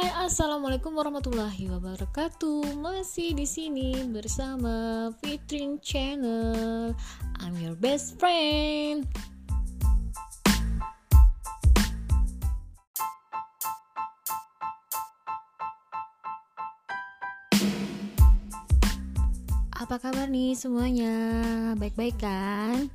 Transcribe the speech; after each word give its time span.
Hai, 0.00 0.32
assalamualaikum 0.32 0.96
warahmatullahi 0.96 1.68
wabarakatuh. 1.68 2.72
Masih 2.80 3.36
di 3.36 3.44
sini 3.44 4.00
bersama 4.08 5.12
Fitrin 5.20 5.76
Channel. 5.76 6.96
I'm 7.36 7.52
your 7.60 7.76
best 7.76 8.16
friend. 8.16 9.04
Apa 19.76 20.00
kabar 20.00 20.32
nih 20.32 20.56
semuanya? 20.56 21.12
Baik-baik 21.76 22.16
kan? 22.16 22.88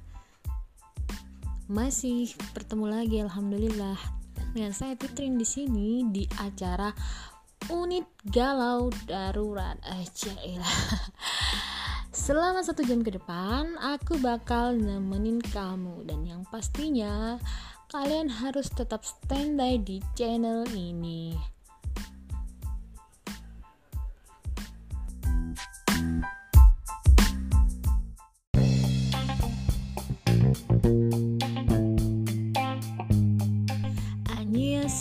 Masih 1.69 2.33
bertemu 2.57 2.89
lagi, 2.89 3.21
alhamdulillah 3.21 4.24
dengan 4.55 4.71
saya 4.71 4.95
Fitrin 4.95 5.35
di 5.35 5.43
sini 5.43 6.07
di 6.07 6.23
acara 6.39 6.87
unit 7.67 8.07
galau 8.23 8.87
darurat. 9.03 9.75
Aja 9.83 10.31
Selama 12.15 12.63
satu 12.63 12.87
jam 12.87 13.03
ke 13.03 13.11
depan, 13.11 13.75
aku 13.75 14.15
bakal 14.23 14.79
nemenin 14.79 15.43
kamu. 15.43 16.07
Dan 16.07 16.23
yang 16.23 16.47
pastinya 16.47 17.35
kalian 17.91 18.31
harus 18.31 18.71
tetap 18.71 19.03
standby 19.03 19.75
di 19.75 19.99
channel 20.15 20.63
ini. 20.71 21.54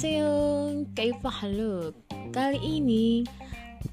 Annyeonghaseyo, 0.04 0.84
kaifahaluk. 0.92 1.96
Kali 2.28 2.60
ini 2.60 3.24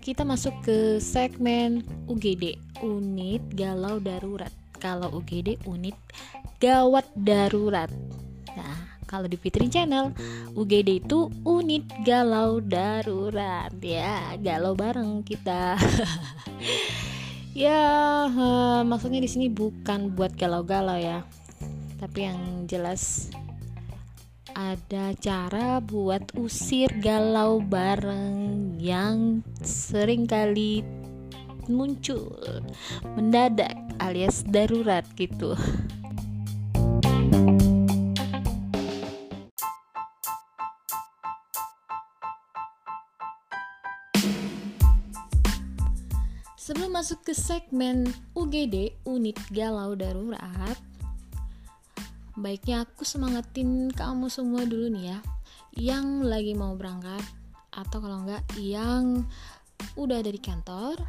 kita 0.04 0.28
masuk 0.28 0.52
ke 0.59 1.00
segmen 1.00 1.88
UGD, 2.12 2.59
unit 2.84 3.40
galau 3.56 3.95
darurat. 4.03 4.52
Kalau 4.76 5.08
UGD 5.16 5.64
unit 5.64 5.95
gawat 6.59 7.08
darurat. 7.16 7.88
Nah, 8.59 9.00
kalau 9.08 9.31
di 9.31 9.40
Fitri 9.40 9.72
Channel, 9.72 10.12
UGD 10.52 11.00
itu 11.00 11.31
unit 11.48 11.88
galau 12.03 12.59
darurat. 12.59 13.72
Ya, 13.80 14.36
galau 14.36 14.75
bareng 14.75 15.23
kita. 15.23 15.80
ya, 17.56 18.28
uh, 18.28 18.84
maksudnya 18.84 19.23
di 19.23 19.31
sini 19.31 19.48
bukan 19.48 20.12
buat 20.12 20.36
galau-galau 20.36 21.00
ya. 21.00 21.23
Tapi 22.03 22.28
yang 22.28 22.68
jelas 22.68 23.31
ada 24.62 25.17
cara 25.17 25.81
buat 25.81 26.38
usir 26.38 26.94
galau 27.02 27.58
bareng 27.58 28.78
yang 28.78 29.42
sering 29.66 30.30
kali 30.30 30.86
muncul 31.66 32.62
mendadak 33.18 33.73
alias 33.98 34.45
darurat 34.45 35.02
gitu. 35.18 35.58
Sebelum 46.62 46.94
masuk 46.94 47.25
ke 47.25 47.34
segmen 47.34 48.14
UGD, 48.38 48.94
unit 49.09 49.36
galau 49.50 49.98
darurat, 49.98 50.78
baiknya 52.38 52.88
aku 52.88 53.04
semangatin 53.04 53.92
kamu 53.92 54.32
semua 54.32 54.64
dulu 54.64 54.88
nih 54.92 55.16
ya. 55.16 55.20
Yang 55.76 56.08
lagi 56.28 56.54
mau 56.56 56.76
berangkat 56.76 57.24
atau 57.72 57.98
kalau 58.04 58.28
enggak 58.28 58.44
yang 58.60 59.24
udah 59.96 60.19
ada 60.19 60.31
di 60.31 60.40
kantor 60.40 61.00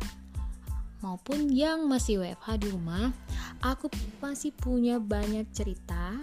maupun 1.02 1.50
yang 1.50 1.90
masih 1.90 2.22
WFH 2.22 2.62
di 2.62 2.68
rumah 2.70 3.10
aku 3.62 3.90
masih 4.18 4.50
punya 4.54 4.98
banyak 4.98 5.46
cerita. 5.54 6.18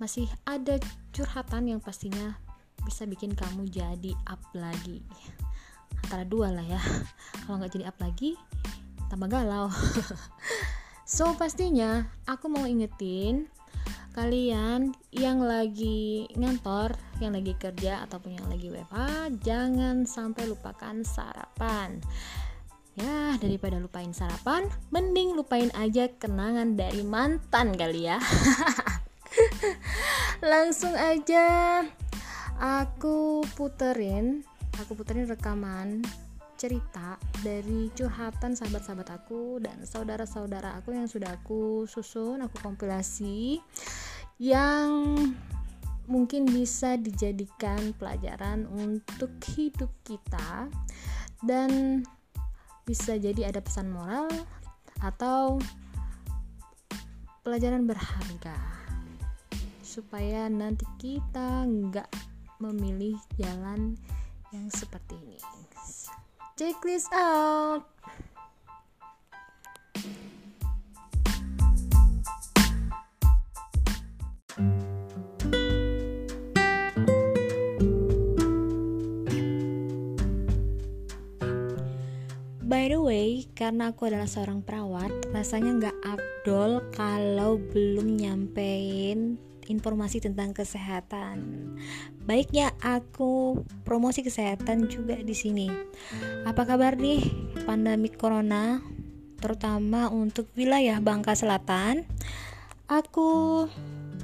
Masih 0.00 0.28
ada 0.48 0.80
curhatan 1.12 1.68
yang 1.68 1.80
pastinya 1.80 2.36
bisa 2.80 3.04
bikin 3.04 3.36
kamu 3.36 3.68
jadi 3.68 4.12
up 4.28 4.40
lagi. 4.56 5.04
Antara 6.04 6.24
dua 6.24 6.48
lah 6.48 6.64
ya. 6.64 6.80
Kalau 7.44 7.60
nggak 7.60 7.72
jadi 7.76 7.84
up 7.92 7.96
lagi 8.00 8.36
tambah 9.08 9.28
galau. 9.28 9.68
So 11.10 11.34
pastinya 11.34 12.06
aku 12.22 12.46
mau 12.46 12.70
ingetin 12.70 13.50
kalian 14.10 14.90
yang 15.14 15.38
lagi 15.38 16.26
ngantor, 16.34 16.98
yang 17.22 17.34
lagi 17.34 17.54
kerja 17.54 18.02
ataupun 18.06 18.34
yang 18.34 18.46
lagi 18.50 18.66
WFH, 18.70 19.38
jangan 19.46 20.02
sampai 20.02 20.50
lupakan 20.50 21.02
sarapan. 21.06 22.02
Ya, 22.98 23.38
daripada 23.38 23.78
lupain 23.78 24.10
sarapan, 24.10 24.66
mending 24.90 25.38
lupain 25.38 25.70
aja 25.78 26.10
kenangan 26.18 26.74
dari 26.74 27.06
mantan 27.06 27.78
kali 27.78 28.10
ya. 28.10 28.18
Langsung 30.52 30.92
aja 30.98 31.80
aku 32.58 33.46
puterin, 33.54 34.42
aku 34.76 34.98
puterin 34.98 35.30
rekaman 35.30 36.02
cerita 36.60 37.16
dari 37.40 37.88
curhatan 37.96 38.52
sahabat-sahabat 38.52 39.08
aku 39.16 39.64
dan 39.64 39.80
saudara-saudara 39.80 40.76
aku 40.76 40.92
yang 40.92 41.08
sudah 41.08 41.40
aku 41.40 41.88
susun, 41.88 42.44
aku 42.44 42.60
kompilasi 42.60 43.64
yang 44.40 44.88
mungkin 46.08 46.48
bisa 46.48 46.96
dijadikan 46.96 47.92
pelajaran 48.00 48.64
untuk 48.72 49.28
hidup 49.52 49.92
kita 50.00 50.72
dan 51.44 52.00
bisa 52.88 53.20
jadi 53.20 53.52
ada 53.52 53.60
pesan 53.60 53.92
moral 53.92 54.32
atau 55.04 55.60
pelajaran 57.44 57.84
berharga 57.84 58.56
supaya 59.84 60.48
nanti 60.48 60.88
kita 60.96 61.68
nggak 61.68 62.08
memilih 62.64 63.20
jalan 63.36 63.92
yang 64.56 64.72
seperti 64.72 65.20
ini. 65.20 65.38
Check 66.56 66.80
this 66.80 67.04
out 67.12 67.99
By 82.70 82.86
the 82.86 83.02
way, 83.02 83.50
karena 83.58 83.90
aku 83.90 84.06
adalah 84.06 84.30
seorang 84.30 84.62
perawat, 84.62 85.10
rasanya 85.34 85.74
nggak 85.74 85.96
abdol 86.06 86.86
kalau 86.94 87.58
belum 87.58 88.14
nyampein 88.14 89.42
informasi 89.66 90.22
tentang 90.22 90.54
kesehatan. 90.54 91.66
Baiknya 92.22 92.70
aku 92.78 93.58
promosi 93.82 94.22
kesehatan 94.22 94.86
juga 94.86 95.18
di 95.18 95.34
sini. 95.34 95.66
Apa 96.46 96.62
kabar 96.62 96.94
nih 96.94 97.18
pandemi 97.66 98.06
corona 98.06 98.78
terutama 99.42 100.06
untuk 100.06 100.46
wilayah 100.54 101.02
Bangka 101.02 101.34
Selatan? 101.34 102.06
Aku 102.86 103.66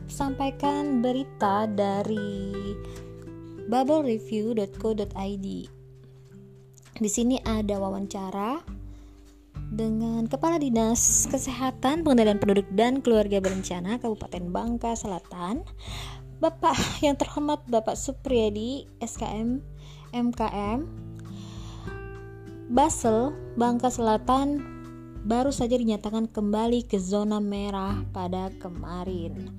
sampaikan 0.06 1.03
berita 1.03 1.67
dari 1.67 2.62
bubblereview.co.id. 3.67 5.75
Di 6.97 7.12
sini 7.12 7.37
ada 7.45 7.77
wawancara 7.77 8.57
dengan 9.69 10.25
Kepala 10.25 10.57
Dinas 10.57 11.29
Kesehatan, 11.29 12.01
Pengendalian 12.01 12.41
Penduduk 12.41 12.65
dan 12.73 13.05
Keluarga 13.05 13.37
Berencana 13.37 14.01
Kabupaten 14.01 14.49
Bangka 14.49 14.97
Selatan, 14.97 15.61
Bapak 16.41 16.76
yang 17.05 17.20
terhormat 17.20 17.61
Bapak 17.69 18.00
Supriyadi 18.00 18.88
SKM 19.05 19.61
MKM 20.17 20.88
Basel 22.73 23.37
Bangka 23.61 23.93
Selatan 23.93 24.65
baru 25.26 25.53
saja 25.53 25.76
dinyatakan 25.76 26.32
kembali 26.32 26.88
ke 26.88 26.97
zona 26.97 27.43
merah 27.43 28.09
pada 28.15 28.49
kemarin. 28.56 29.53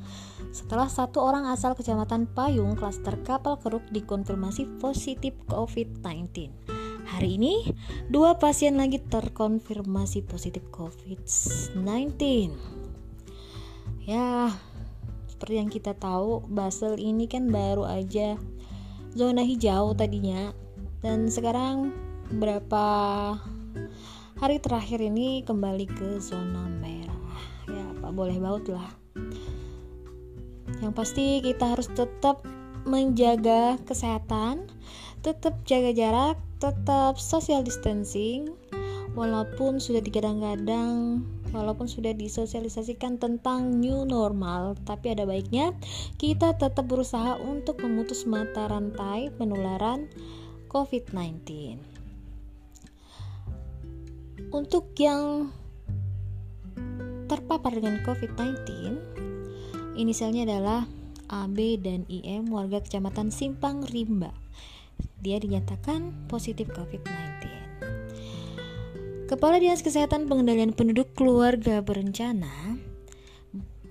Setelah 0.50 0.90
satu 0.90 1.22
orang 1.22 1.46
asal 1.54 1.76
Kecamatan 1.76 2.26
Payung 2.34 2.74
klaster 2.80 3.14
kapal 3.22 3.62
keruk 3.62 3.84
dikonfirmasi 3.94 4.82
positif 4.82 5.38
COVID-19. 5.52 6.67
Hari 7.08 7.40
ini, 7.40 7.64
dua 8.12 8.36
pasien 8.36 8.76
lagi 8.76 9.00
terkonfirmasi 9.00 10.28
positif 10.28 10.68
COVID-19. 10.76 12.20
Ya, 14.04 14.52
seperti 15.32 15.56
yang 15.56 15.72
kita 15.72 15.96
tahu, 15.96 16.44
Basel 16.52 17.00
ini 17.00 17.32
kan 17.32 17.48
baru 17.48 17.88
aja 17.88 18.36
zona 19.16 19.40
hijau 19.48 19.96
tadinya, 19.96 20.52
dan 21.00 21.32
sekarang 21.32 21.96
berapa 22.28 22.84
hari 24.36 24.60
terakhir 24.60 25.00
ini 25.00 25.48
kembali 25.48 25.88
ke 25.88 26.20
zona 26.20 26.68
merah. 26.68 27.40
Ya, 27.72 27.88
apa 27.96 28.12
boleh 28.12 28.36
baut 28.36 28.68
lah. 28.68 28.92
Yang 30.84 30.92
pasti 30.92 31.40
kita 31.40 31.72
harus 31.72 31.88
tetap 31.88 32.44
menjaga 32.84 33.80
kesehatan, 33.88 34.68
tetap 35.22 35.58
jaga 35.66 35.94
jarak, 35.94 36.38
tetap 36.62 37.22
social 37.22 37.62
distancing, 37.62 38.54
walaupun 39.18 39.82
sudah 39.82 40.02
digadang-gadang 40.02 41.26
walaupun 41.56 41.88
sudah 41.88 42.12
disosialisasikan 42.14 43.18
tentang 43.18 43.82
new 43.82 44.04
normal. 44.04 44.78
Tapi 44.86 45.18
ada 45.18 45.26
baiknya 45.26 45.74
kita 46.22 46.54
tetap 46.60 46.86
berusaha 46.86 47.40
untuk 47.42 47.82
memutus 47.82 48.28
mata 48.30 48.68
rantai 48.70 49.34
penularan 49.34 50.06
COVID-19 50.70 51.98
untuk 54.54 54.96
yang 54.96 55.52
terpapar 57.28 57.76
dengan 57.76 58.00
COVID-19 58.08 58.64
inisialnya 60.00 60.48
adalah 60.48 60.88
AB 61.28 61.84
dan 61.84 62.08
IM 62.08 62.48
warga 62.48 62.80
kecamatan 62.80 63.28
Simpang 63.34 63.84
Rimba 63.84 64.32
dia 65.22 65.42
dinyatakan 65.42 66.30
positif 66.30 66.70
COVID-19 66.74 67.50
Kepala 69.28 69.60
Dinas 69.60 69.84
Kesehatan 69.84 70.32
Pengendalian 70.32 70.72
Penduduk 70.72 71.12
Keluarga 71.18 71.84
Berencana 71.84 72.80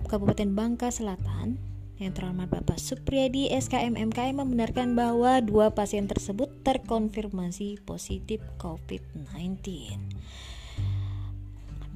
Kabupaten 0.07 0.49
Bangka 0.55 0.89
Selatan 0.89 1.59
yang 1.97 2.13
terhormat 2.13 2.47
Bapak 2.47 2.77
Supriyadi 2.77 3.49
SKM 3.49 3.97
MKM 4.13 4.37
membenarkan 4.37 4.93
bahwa 4.93 5.41
dua 5.41 5.73
pasien 5.73 6.05
tersebut 6.05 6.47
terkonfirmasi 6.61 7.81
positif 7.83 8.39
COVID-19. 8.61 9.65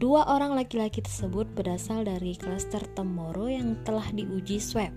Dua 0.01 0.25
orang 0.25 0.57
laki-laki 0.57 1.05
tersebut 1.05 1.45
berasal 1.53 2.01
dari 2.09 2.33
klaster 2.33 2.81
Temoro 2.97 3.45
yang 3.45 3.77
telah 3.85 4.09
diuji 4.09 4.57
swab. 4.57 4.89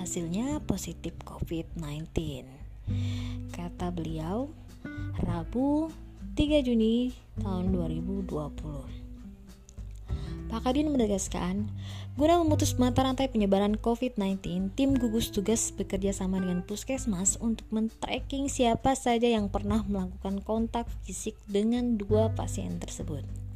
Hasilnya 0.00 0.64
positif 0.64 1.12
COVID-19. 1.28 2.57
Kata 3.52 3.90
beliau, 3.90 4.52
Rabu 5.24 5.90
3 6.38 6.62
Juni 6.62 7.10
tahun 7.42 7.74
2020. 7.74 8.98
Pak 10.48 10.64
Kadin 10.64 10.88
menegaskan, 10.88 11.68
guna 12.16 12.40
memutus 12.40 12.80
mata 12.80 13.04
rantai 13.04 13.28
penyebaran 13.28 13.76
COVID-19, 13.76 14.72
tim 14.72 14.96
gugus 14.96 15.28
tugas 15.28 15.68
bekerja 15.76 16.16
sama 16.16 16.40
dengan 16.40 16.64
puskesmas 16.64 17.36
untuk 17.36 17.68
men-tracking 17.68 18.48
siapa 18.48 18.96
saja 18.96 19.28
yang 19.28 19.52
pernah 19.52 19.84
melakukan 19.84 20.40
kontak 20.40 20.88
fisik 21.04 21.36
dengan 21.44 22.00
dua 22.00 22.32
pasien 22.32 22.80
tersebut. 22.80 23.47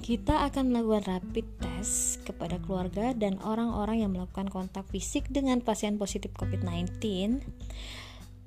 Kita 0.00 0.48
akan 0.48 0.72
melakukan 0.72 1.04
rapid 1.06 1.46
test 1.60 2.24
kepada 2.24 2.56
keluarga 2.60 3.12
dan 3.12 3.38
orang-orang 3.44 4.02
yang 4.02 4.10
melakukan 4.16 4.48
kontak 4.48 4.88
fisik 4.88 5.28
dengan 5.28 5.60
pasien 5.60 6.00
positif 6.00 6.32
COVID-19. 6.34 7.44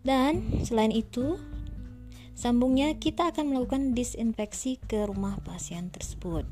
Dan 0.03 0.61
selain 0.67 0.91
itu, 0.91 1.39
Sambungnya, 2.33 2.97
kita 2.97 3.29
akan 3.29 3.53
melakukan 3.53 3.93
disinfeksi 3.93 4.81
ke 4.81 5.05
rumah 5.05 5.37
pasien 5.45 5.93
tersebut. 5.93 6.49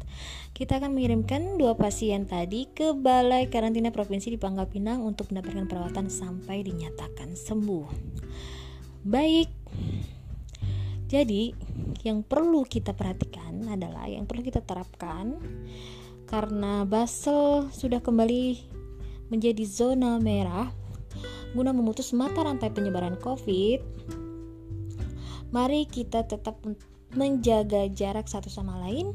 Kita 0.53 0.77
akan 0.77 0.93
mengirimkan 0.93 1.57
dua 1.57 1.73
pasien 1.73 2.29
tadi 2.29 2.69
ke 2.69 2.93
Balai 2.93 3.49
Karantina 3.49 3.89
Provinsi 3.89 4.29
di 4.29 4.37
Pangkal 4.37 4.69
Pinang 4.69 5.01
untuk 5.01 5.33
mendapatkan 5.33 5.65
perawatan 5.65 6.13
sampai 6.13 6.61
dinyatakan 6.61 7.33
sembuh. 7.33 7.89
Baik. 9.09 9.49
Jadi, 11.11 11.51
yang 12.07 12.23
perlu 12.23 12.63
kita 12.63 12.95
perhatikan 12.95 13.67
adalah 13.67 14.07
yang 14.07 14.23
perlu 14.23 14.47
kita 14.47 14.63
terapkan 14.63 15.35
karena 16.23 16.87
Basel 16.87 17.67
sudah 17.67 17.99
kembali 17.99 18.63
menjadi 19.27 19.67
zona 19.67 20.15
merah 20.23 20.71
guna 21.51 21.75
memutus 21.75 22.15
mata 22.15 22.47
rantai 22.47 22.71
penyebaran 22.71 23.19
COVID. 23.19 23.79
Mari 25.51 25.83
kita 25.91 26.23
tetap 26.23 26.63
menjaga 27.11 27.91
jarak 27.91 28.31
satu 28.31 28.47
sama 28.47 28.79
lain 28.87 29.11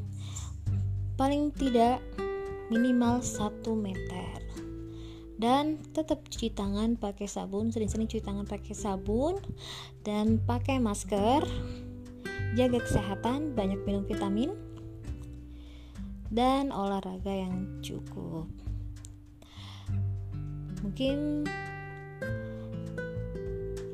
paling 1.17 1.49
tidak 1.49 1.97
minimal 2.69 3.25
1 3.25 3.65
meter. 3.73 4.37
Dan 5.37 5.81
tetap 5.93 6.25
cuci 6.29 6.53
tangan 6.53 6.97
pakai 6.97 7.25
sabun 7.25 7.73
sering-sering 7.73 8.05
cuci 8.09 8.25
tangan 8.25 8.45
pakai 8.45 8.73
sabun 8.73 9.37
dan 10.01 10.41
pakai 10.41 10.77
masker 10.81 11.45
jaga 12.57 12.81
kesehatan 12.81 13.53
banyak 13.53 13.77
minum 13.85 14.01
vitamin 14.09 14.57
dan 16.33 16.73
olahraga 16.73 17.29
yang 17.29 17.69
cukup. 17.85 18.49
Mungkin 20.81 21.45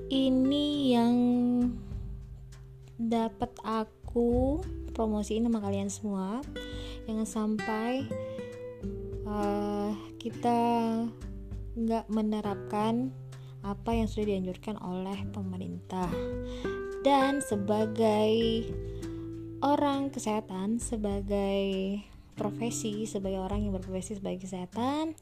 ini 0.08 0.96
yang 0.96 1.16
dapat 2.96 3.52
aku 3.68 4.64
promosiin 4.96 5.44
sama 5.44 5.60
kalian 5.60 5.92
semua. 5.92 6.40
Jangan 7.04 7.28
sampai 7.28 8.08
uh, 9.28 9.92
kita 10.24 10.60
nggak 11.76 12.08
menerapkan 12.08 13.12
apa 13.60 13.92
yang 13.92 14.08
sudah 14.08 14.32
dianjurkan 14.32 14.80
oleh 14.80 15.20
pemerintah 15.36 16.08
dan 17.04 17.44
sebagai 17.44 18.66
orang 19.60 20.10
kesehatan 20.10 20.80
sebagai 20.80 22.00
profesi 22.34 23.06
sebagai 23.06 23.44
orang 23.44 23.68
yang 23.68 23.78
berprofesi 23.78 24.18
sebagai 24.18 24.48
kesehatan 24.48 25.14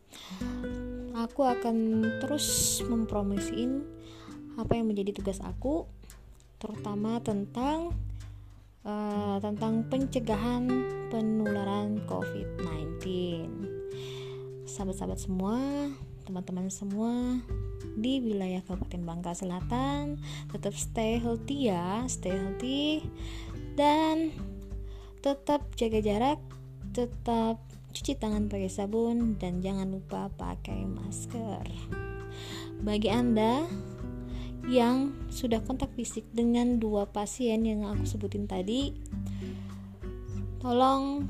aku 1.18 1.44
akan 1.44 2.02
terus 2.24 2.80
mempromosiin 2.88 3.84
apa 4.56 4.78
yang 4.80 4.88
menjadi 4.88 5.20
tugas 5.20 5.44
aku 5.44 5.90
terutama 6.62 7.18
tentang 7.20 7.92
uh, 8.86 9.38
tentang 9.42 9.86
pencegahan 9.90 10.70
penularan 11.10 12.02
COVID-19. 12.06 13.02
Sahabat-sahabat 14.66 15.20
semua, 15.20 15.58
teman-teman 16.24 16.70
semua 16.70 17.42
di 17.98 18.22
wilayah 18.22 18.62
Kabupaten 18.64 19.04
Bangka 19.04 19.34
Selatan 19.36 20.22
tetap 20.54 20.74
stay 20.78 21.18
healthy 21.18 21.70
ya, 21.74 22.06
stay 22.06 22.34
healthy 22.34 23.06
dan 23.76 24.34
tetap 25.22 25.66
jaga 25.78 26.02
jarak, 26.02 26.40
tetap 26.94 27.62
cuci 27.92 28.18
tangan 28.18 28.48
pakai 28.48 28.72
sabun 28.72 29.38
dan 29.38 29.60
jangan 29.60 29.92
lupa 29.92 30.32
pakai 30.40 30.88
masker. 30.88 31.66
Bagi 32.82 33.10
Anda 33.12 33.68
yang 34.70 35.14
sudah 35.30 35.62
kontak 35.66 35.94
fisik 35.98 36.26
dengan 36.34 36.78
dua 36.78 37.10
pasien 37.10 37.66
yang 37.66 37.86
aku 37.86 38.06
sebutin 38.06 38.46
tadi 38.46 38.94
tolong 40.62 41.26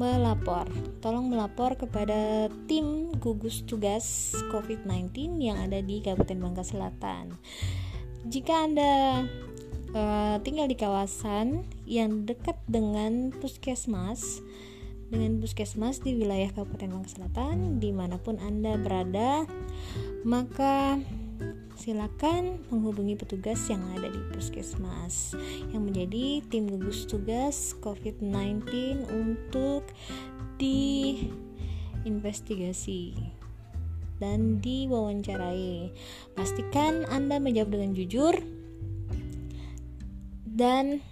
melapor. 0.00 0.68
Tolong 1.04 1.28
melapor 1.28 1.76
kepada 1.76 2.48
tim 2.64 3.12
gugus 3.20 3.64
tugas 3.68 4.32
COVID-19 4.52 5.40
yang 5.42 5.60
ada 5.60 5.84
di 5.84 6.00
Kabupaten 6.00 6.38
Bangka 6.40 6.64
Selatan. 6.64 7.36
Jika 8.24 8.66
Anda 8.70 8.92
uh, 9.92 10.36
tinggal 10.40 10.70
di 10.70 10.76
kawasan 10.78 11.66
yang 11.84 12.24
dekat 12.24 12.56
dengan 12.70 13.34
puskesmas 13.36 14.40
dengan 15.12 15.44
puskesmas 15.44 16.00
di 16.00 16.16
wilayah 16.16 16.48
Kabupaten 16.56 16.88
Bangka 16.88 17.10
Selatan 17.20 17.76
di 17.76 17.92
mana 17.92 18.16
pun 18.16 18.40
Anda 18.40 18.80
berada 18.80 19.44
maka 20.24 20.96
silakan 21.76 22.64
menghubungi 22.70 23.18
petugas 23.18 23.66
yang 23.66 23.82
ada 23.98 24.06
di 24.06 24.22
puskesmas 24.30 25.34
yang 25.74 25.82
menjadi 25.88 26.38
tim 26.46 26.70
gugus 26.70 27.02
tugas 27.10 27.74
COVID-19 27.82 29.02
untuk 29.10 29.82
diinvestigasi 30.62 33.18
dan 34.22 34.62
diwawancarai. 34.62 35.90
Pastikan 36.38 37.02
Anda 37.10 37.42
menjawab 37.42 37.74
dengan 37.74 37.98
jujur 37.98 38.38
dan 40.46 41.02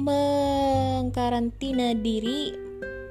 mengkarantina 0.00 1.92
diri 1.92 2.56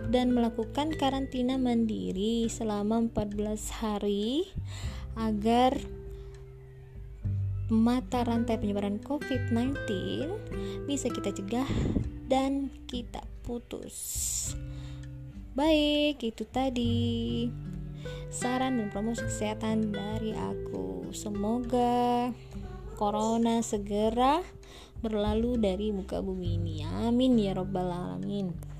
dan 0.09 0.33
melakukan 0.35 0.91
karantina 0.97 1.55
mandiri 1.55 2.51
selama 2.51 3.07
14 3.13 3.79
hari 3.79 4.51
agar 5.17 5.77
mata 7.73 8.21
rantai 8.21 8.59
penyebaran 8.59 9.01
COVID-19 9.01 9.73
bisa 10.85 11.09
kita 11.09 11.33
cegah 11.33 11.69
dan 12.29 12.69
kita 12.85 13.23
putus. 13.41 13.97
Baik, 15.53 16.21
itu 16.21 16.43
tadi 16.49 17.45
saran 18.33 18.81
dan 18.81 18.89
promosi 18.89 19.21
kesehatan 19.25 19.93
dari 19.93 20.33
aku. 20.33 21.13
Semoga 21.13 22.33
corona 22.97 23.61
segera 23.61 24.41
berlalu 25.03 25.61
dari 25.61 25.93
muka 25.93 26.23
bumi 26.23 26.57
ini. 26.57 26.75
Amin 27.05 27.37
ya 27.37 27.53
robbal 27.53 27.91
alamin. 27.91 28.72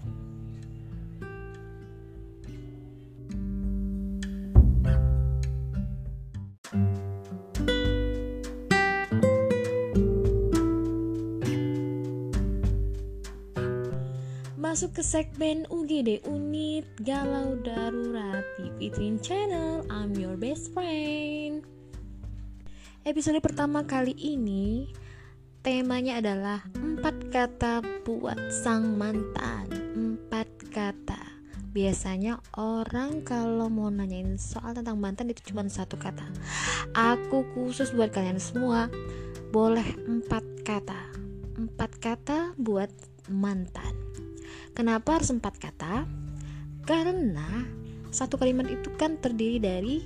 Masuk 14.73 14.97
ke 14.97 15.05
segmen 15.05 15.69
UGD 15.69 16.25
Unit 16.25 16.81
Galau 17.05 17.61
Darurat 17.61 18.41
di 18.57 18.73
Fitrin 18.81 19.21
Channel. 19.21 19.85
I'm 19.85 20.17
your 20.17 20.33
best 20.33 20.73
friend. 20.73 21.61
Episode 23.05 23.37
pertama 23.37 23.85
kali 23.85 24.17
ini 24.17 24.89
Temanya 25.61 26.17
adalah 26.17 26.65
Empat 26.73 27.13
kata 27.29 27.85
buat 28.01 28.49
sang 28.49 28.97
mantan. 28.97 29.69
Empat 29.93 30.49
kata. 30.73 31.21
Biasanya 31.69 32.41
orang 32.57 33.21
kalau 33.21 33.69
mau 33.69 33.93
nanyain 33.93 34.41
soal 34.41 34.73
tentang 34.73 34.97
mantan 34.97 35.29
itu 35.29 35.53
cuma 35.53 35.69
satu 35.69 36.01
kata. 36.01 36.25
Aku 36.97 37.45
khusus 37.53 37.93
buat 37.93 38.09
kalian 38.09 38.41
semua 38.41 38.89
Boleh 39.53 39.85
empat 40.09 40.65
kata. 40.65 41.13
Empat 41.61 42.01
kata 42.01 42.57
buat 42.57 42.89
mantan 43.29 44.02
Kenapa 44.73 45.21
harus 45.21 45.29
empat 45.29 45.61
kata? 45.61 46.09
Karena 46.83 47.65
satu 48.13 48.37
kalimat 48.37 48.69
itu 48.69 48.89
kan 48.97 49.17
terdiri 49.21 49.57
dari 49.61 49.97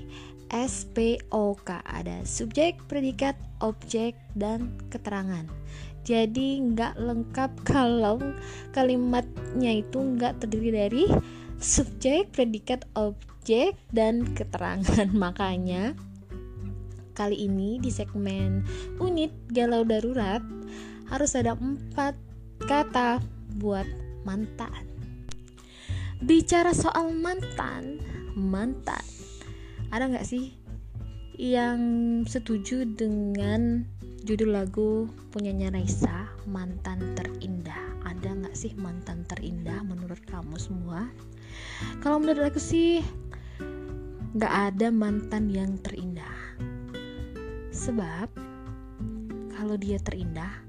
SPOK 0.47 1.83
ada 1.83 2.23
subjek, 2.23 2.79
predikat, 2.87 3.35
objek, 3.59 4.15
dan 4.35 4.71
keterangan. 4.87 5.43
Jadi 6.07 6.63
nggak 6.71 6.95
lengkap 6.95 7.51
kalau 7.75 8.19
kalimatnya 8.71 9.83
itu 9.83 9.99
nggak 9.99 10.39
terdiri 10.43 10.71
dari 10.71 11.03
subjek, 11.59 12.31
predikat, 12.31 12.87
objek, 12.95 13.75
dan 13.91 14.23
keterangan. 14.35 15.07
Makanya 15.23 15.95
kali 17.11 17.49
ini 17.49 17.81
di 17.81 17.89
segmen 17.89 18.61
unit 19.01 19.33
galau 19.49 19.81
darurat 19.81 20.39
harus 21.09 21.33
ada 21.33 21.57
empat 21.57 22.13
kata 22.69 23.17
buat 23.57 24.06
mantan. 24.27 24.83
Bicara 26.19 26.75
soal 26.75 27.15
mantan, 27.15 28.03
mantan, 28.35 28.99
ada 29.95 30.11
nggak 30.11 30.27
sih 30.27 30.51
yang 31.39 31.79
setuju 32.27 32.83
dengan 32.83 33.87
judul 34.27 34.51
lagu 34.51 35.07
punyanya 35.31 35.71
Raisa, 35.71 36.27
mantan 36.43 37.15
terindah? 37.15 38.03
Ada 38.03 38.35
nggak 38.35 38.57
sih 38.59 38.75
mantan 38.75 39.23
terindah 39.31 39.79
menurut 39.87 40.19
kamu 40.27 40.59
semua? 40.59 41.07
Kalau 42.03 42.19
menurut 42.19 42.51
aku 42.51 42.59
sih 42.59 42.99
nggak 44.35 44.53
ada 44.75 44.91
mantan 44.91 45.47
yang 45.47 45.79
terindah. 45.79 46.59
Sebab 47.71 48.27
kalau 49.55 49.79
dia 49.79 50.01
terindah, 50.03 50.66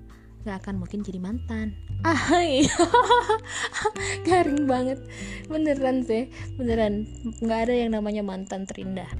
nggak 0.48 0.64
akan 0.64 0.80
mungkin 0.80 1.04
jadi 1.04 1.20
mantan. 1.20 1.76
Ah 2.08 2.40
iya. 2.40 2.72
garing 4.26 4.64
banget. 4.64 4.96
Beneran 5.44 6.00
sih 6.08 6.32
beneran. 6.56 7.04
Nggak 7.44 7.68
ada 7.68 7.74
yang 7.76 7.92
namanya 7.92 8.24
mantan 8.24 8.64
terindah. 8.64 9.12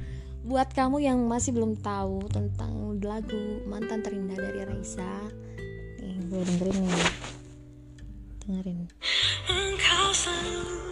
Buat 0.48 0.72
kamu 0.72 1.04
yang 1.04 1.20
masih 1.28 1.52
belum 1.52 1.76
tahu 1.84 2.24
tentang 2.32 2.96
lagu 3.04 3.60
mantan 3.68 4.00
terindah 4.00 4.40
dari 4.40 4.64
Raisa 4.64 5.28
nih 6.00 6.24
gue 6.32 6.40
dengerin 6.40 6.76
nih. 6.88 7.10
Dengerin. 8.42 8.78
Engkau 9.52 10.06
selalu 10.16 10.87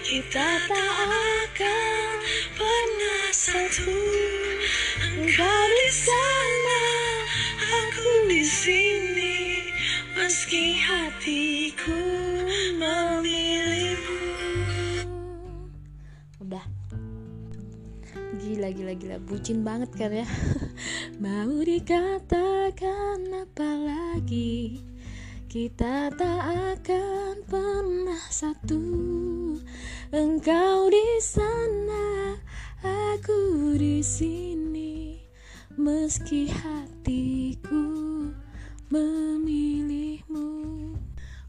Kita 0.00 0.48
tak 0.64 0.94
akan 1.12 2.12
pernah 2.56 3.28
satu 3.28 3.92
Engkau 5.12 5.64
di 5.68 5.88
sana, 5.92 6.84
aku 7.60 8.32
di 8.32 8.40
sini 8.40 9.68
Meski 10.16 10.80
hatiku 10.80 12.00
memilihmu 12.80 14.16
Udah. 16.40 16.64
Gila 18.40 18.72
gila 18.72 18.96
gila 18.96 19.16
bucin 19.20 19.60
banget 19.60 19.92
kan 19.92 20.12
ya? 20.12 20.28
Mau 21.24 21.60
dikatakan 21.60 23.28
apa 23.28 23.68
lagi 23.76 24.91
kita 25.52 26.08
tak 26.16 26.42
akan 26.80 27.44
pernah 27.44 28.24
satu. 28.32 28.80
Engkau 30.08 30.88
di 30.88 31.20
sana, 31.20 32.40
aku 32.80 33.76
di 33.76 34.00
sini. 34.00 35.20
Meski 35.76 36.48
hatiku 36.48 37.84
memilihmu. 38.88 40.48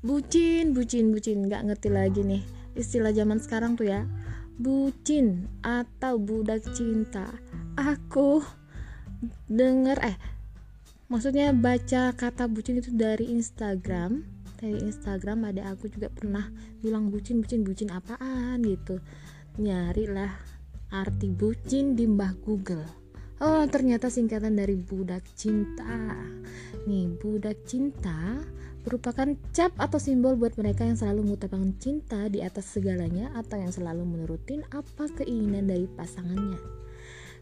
Bucin, 0.04 0.76
bucin, 0.76 1.16
bucin. 1.16 1.48
Gak 1.48 1.64
ngerti 1.64 1.88
lagi 1.88 2.28
nih 2.28 2.44
Istilah 2.76 3.16
zaman 3.16 3.40
sekarang 3.40 3.80
tuh 3.80 3.88
ya. 3.88 4.04
Bucin 4.60 5.48
atau 5.64 6.20
budak 6.20 6.60
cinta. 6.76 7.40
Aku 7.80 8.44
denger 9.48 9.96
eh 10.04 10.33
maksudnya 11.13 11.53
baca 11.53 12.10
kata 12.17 12.50
bucin 12.50 12.82
itu 12.82 12.89
dari 12.89 13.29
Instagram. 13.29 14.25
Dari 14.58 14.82
Instagram 14.82 15.53
ada 15.53 15.70
aku 15.70 15.86
juga 15.86 16.10
pernah 16.10 16.50
bilang 16.82 17.13
bucin 17.13 17.38
bucin 17.38 17.62
bucin 17.62 17.93
apaan? 17.93 18.58
gitu. 18.65 18.98
Nyari 19.62 20.10
lah 20.10 20.34
arti 20.89 21.29
bucin 21.29 21.93
di 21.93 22.10
mbah 22.10 22.34
Google. 22.41 22.82
Oh 23.46 23.62
ternyata 23.70 24.10
singkatan 24.10 24.58
dari 24.58 24.74
budak 24.74 25.22
cinta. 25.38 26.17
Nih 26.89 27.13
budak 27.22 27.62
cinta 27.70 28.41
merupakan 28.82 29.29
cap 29.53 29.72
atau 29.77 30.01
simbol 30.01 30.34
buat 30.34 30.58
mereka 30.58 30.84
yang 30.84 30.98
selalu 30.98 31.29
mengutamakan 31.29 31.77
cinta 31.77 32.25
di 32.27 32.41
atas 32.41 32.74
segalanya 32.74 33.32
atau 33.38 33.55
yang 33.62 33.72
selalu 33.72 34.03
menurutin 34.03 34.65
apa 34.75 35.08
keinginan 35.13 35.72
dari 35.72 35.88
pasangannya 35.88 36.83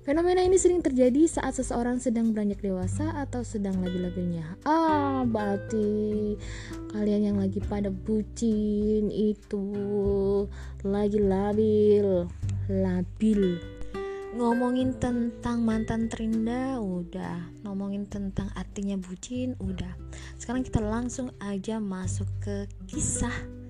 Fenomena 0.01 0.41
ini 0.41 0.57
sering 0.57 0.81
terjadi 0.81 1.29
saat 1.29 1.61
seseorang 1.61 2.01
sedang 2.01 2.33
beranjak 2.33 2.65
dewasa 2.65 3.13
atau 3.21 3.45
sedang 3.45 3.77
labil-labilnya. 3.85 4.57
Ah, 4.65 5.21
berarti 5.21 6.33
kalian 6.89 7.29
yang 7.29 7.37
lagi 7.37 7.61
pada 7.61 7.93
bucin 7.93 9.13
itu 9.13 9.61
lagi 10.81 11.21
labil, 11.21 12.25
labil. 12.65 13.61
Ngomongin 14.33 14.97
tentang 14.97 15.61
mantan 15.61 16.09
terindah 16.09 16.81
udah, 16.81 17.61
ngomongin 17.61 18.09
tentang 18.09 18.49
artinya 18.57 18.97
bucin 18.97 19.53
udah. 19.61 19.93
Sekarang 20.41 20.65
kita 20.65 20.81
langsung 20.81 21.29
aja 21.37 21.77
masuk 21.77 22.25
ke 22.41 22.65
kisah 22.89 23.60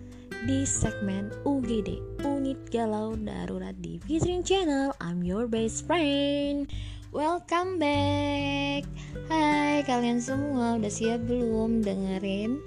di 0.41 0.65
segmen 0.65 1.29
UGD 1.45 2.01
Unit 2.25 2.57
Galau 2.73 3.13
Darurat 3.13 3.77
di 3.77 4.01
Fitrin 4.01 4.41
Channel. 4.41 4.89
I'm 4.97 5.21
your 5.21 5.45
best 5.45 5.85
friend. 5.85 6.65
Welcome 7.13 7.77
back. 7.77 8.89
Hai 9.29 9.85
kalian 9.85 10.17
semua 10.17 10.81
udah 10.81 10.89
siap 10.89 11.29
belum 11.29 11.85
dengerin 11.85 12.57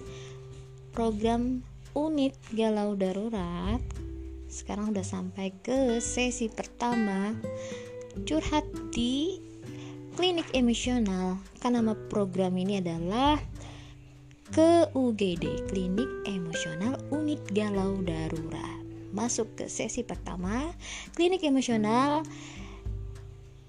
program 0.95 1.67
Unit 1.99 2.39
Galau 2.55 2.95
Darurat? 2.95 3.83
Sekarang 4.47 4.95
udah 4.95 5.03
sampai 5.03 5.51
ke 5.59 5.99
sesi 5.99 6.47
pertama. 6.47 7.35
Curhat 8.23 8.95
di 8.95 9.43
Klinik 10.15 10.47
Emosional. 10.55 11.43
Kan 11.59 11.75
nama 11.75 11.99
program 12.07 12.55
ini 12.55 12.79
adalah 12.79 13.35
ke 14.55 14.87
UGD 14.95 15.67
Klinik 15.67 16.07
Emosional 16.31 16.95
Unit 17.11 17.43
Galau 17.51 17.99
Darurat. 18.07 18.79
Masuk 19.11 19.51
ke 19.59 19.67
sesi 19.67 20.07
pertama, 20.07 20.71
Klinik 21.19 21.43
Emosional. 21.43 22.23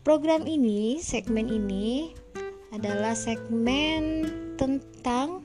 Program 0.06 0.46
ini, 0.46 1.02
segmen 1.02 1.50
ini 1.50 2.14
adalah 2.70 3.18
segmen 3.18 4.30
tentang 4.62 5.42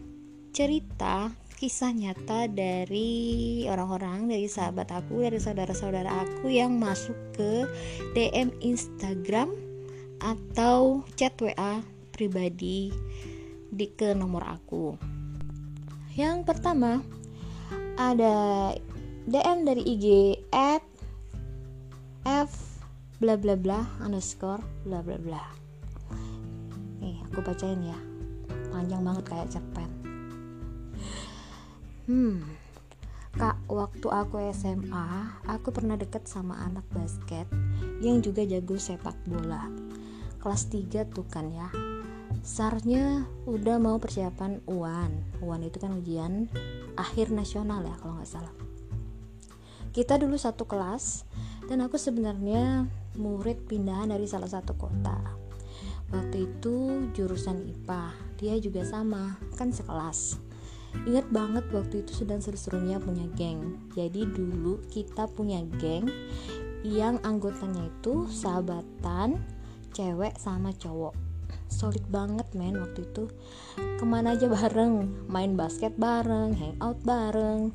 cerita 0.53 1.33
kisah 1.57 1.97
nyata 1.97 2.45
dari 2.45 3.65
orang-orang, 3.65 4.29
dari 4.29 4.45
sahabat 4.45 4.93
aku, 4.93 5.25
dari 5.25 5.41
saudara-saudara 5.41 6.21
aku 6.21 6.53
yang 6.53 6.77
masuk 6.77 7.17
ke 7.33 7.65
DM 8.13 8.53
Instagram 8.61 9.57
atau 10.21 11.01
chat 11.17 11.33
WA 11.41 11.81
pribadi 12.13 12.93
di 13.73 13.89
ke 13.89 14.13
nomor 14.13 14.45
aku. 14.45 15.20
Yang 16.21 16.53
pertama 16.53 17.01
ada 17.97 18.37
DM 19.25 19.65
dari 19.65 19.81
IG 19.89 20.37
at 20.53 20.85
f 22.29 22.53
bla 23.25 23.41
bla 23.41 23.57
bla 23.57 23.81
underscore 24.05 24.61
bla 24.85 25.01
bla 25.01 25.17
bla. 25.17 25.41
Nih 27.01 27.25
aku 27.25 27.41
bacain 27.41 27.81
ya, 27.81 27.97
panjang 28.69 29.01
banget 29.01 29.25
kayak 29.33 29.49
cerpen. 29.49 29.89
Hmm, 32.05 32.45
Kak, 33.33 33.57
waktu 33.73 34.05
aku 34.13 34.45
SMA, 34.53 35.41
aku 35.49 35.73
pernah 35.73 35.97
deket 35.97 36.29
sama 36.29 36.61
anak 36.69 36.85
basket 36.93 37.49
yang 38.05 38.21
juga 38.21 38.45
jago 38.45 38.77
sepak 38.77 39.17
bola. 39.25 39.73
Kelas 40.37 40.69
3 40.69 41.09
tuh 41.09 41.25
kan 41.33 41.49
ya. 41.49 41.90
Sarnya 42.41 43.29
udah 43.45 43.77
mau 43.77 44.01
persiapan 44.01 44.65
UAN. 44.65 45.41
UAN 45.45 45.63
itu 45.65 45.77
kan 45.77 45.93
ujian 45.97 46.49
akhir 46.97 47.33
nasional 47.33 47.85
ya 47.85 47.95
kalau 48.01 48.17
nggak 48.17 48.29
salah. 48.29 48.55
Kita 49.91 50.17
dulu 50.17 50.39
satu 50.39 50.65
kelas 50.65 51.29
dan 51.69 51.85
aku 51.85 52.01
sebenarnya 52.01 52.87
murid 53.19 53.69
pindahan 53.69 54.11
dari 54.11 54.25
salah 54.25 54.49
satu 54.49 54.73
kota. 54.79 55.19
Waktu 56.11 56.51
itu 56.51 57.07
jurusan 57.15 57.71
IPA, 57.71 58.03
dia 58.41 58.55
juga 58.59 58.83
sama, 58.83 59.39
kan 59.55 59.71
sekelas 59.71 60.51
Ingat 61.07 61.31
banget 61.31 61.65
waktu 61.71 62.03
itu 62.03 62.13
sedang 62.13 62.43
seru-serunya 62.43 62.99
punya 62.99 63.25
geng. 63.39 63.79
Jadi 63.95 64.27
dulu 64.27 64.83
kita 64.91 65.31
punya 65.31 65.63
geng 65.79 66.11
yang 66.83 67.23
anggotanya 67.23 67.87
itu 67.87 68.27
sahabatan 68.27 69.39
cewek 69.95 70.35
sama 70.37 70.75
cowok. 70.75 71.30
Solid 71.71 72.05
banget 72.11 72.51
men 72.53 72.77
waktu 72.77 73.07
itu. 73.07 73.31
Ke 73.79 74.05
mana 74.05 74.35
aja 74.35 74.51
bareng, 74.51 75.27
main 75.31 75.55
basket 75.55 75.95
bareng, 75.97 76.59
hangout 76.59 77.01
bareng. 77.07 77.73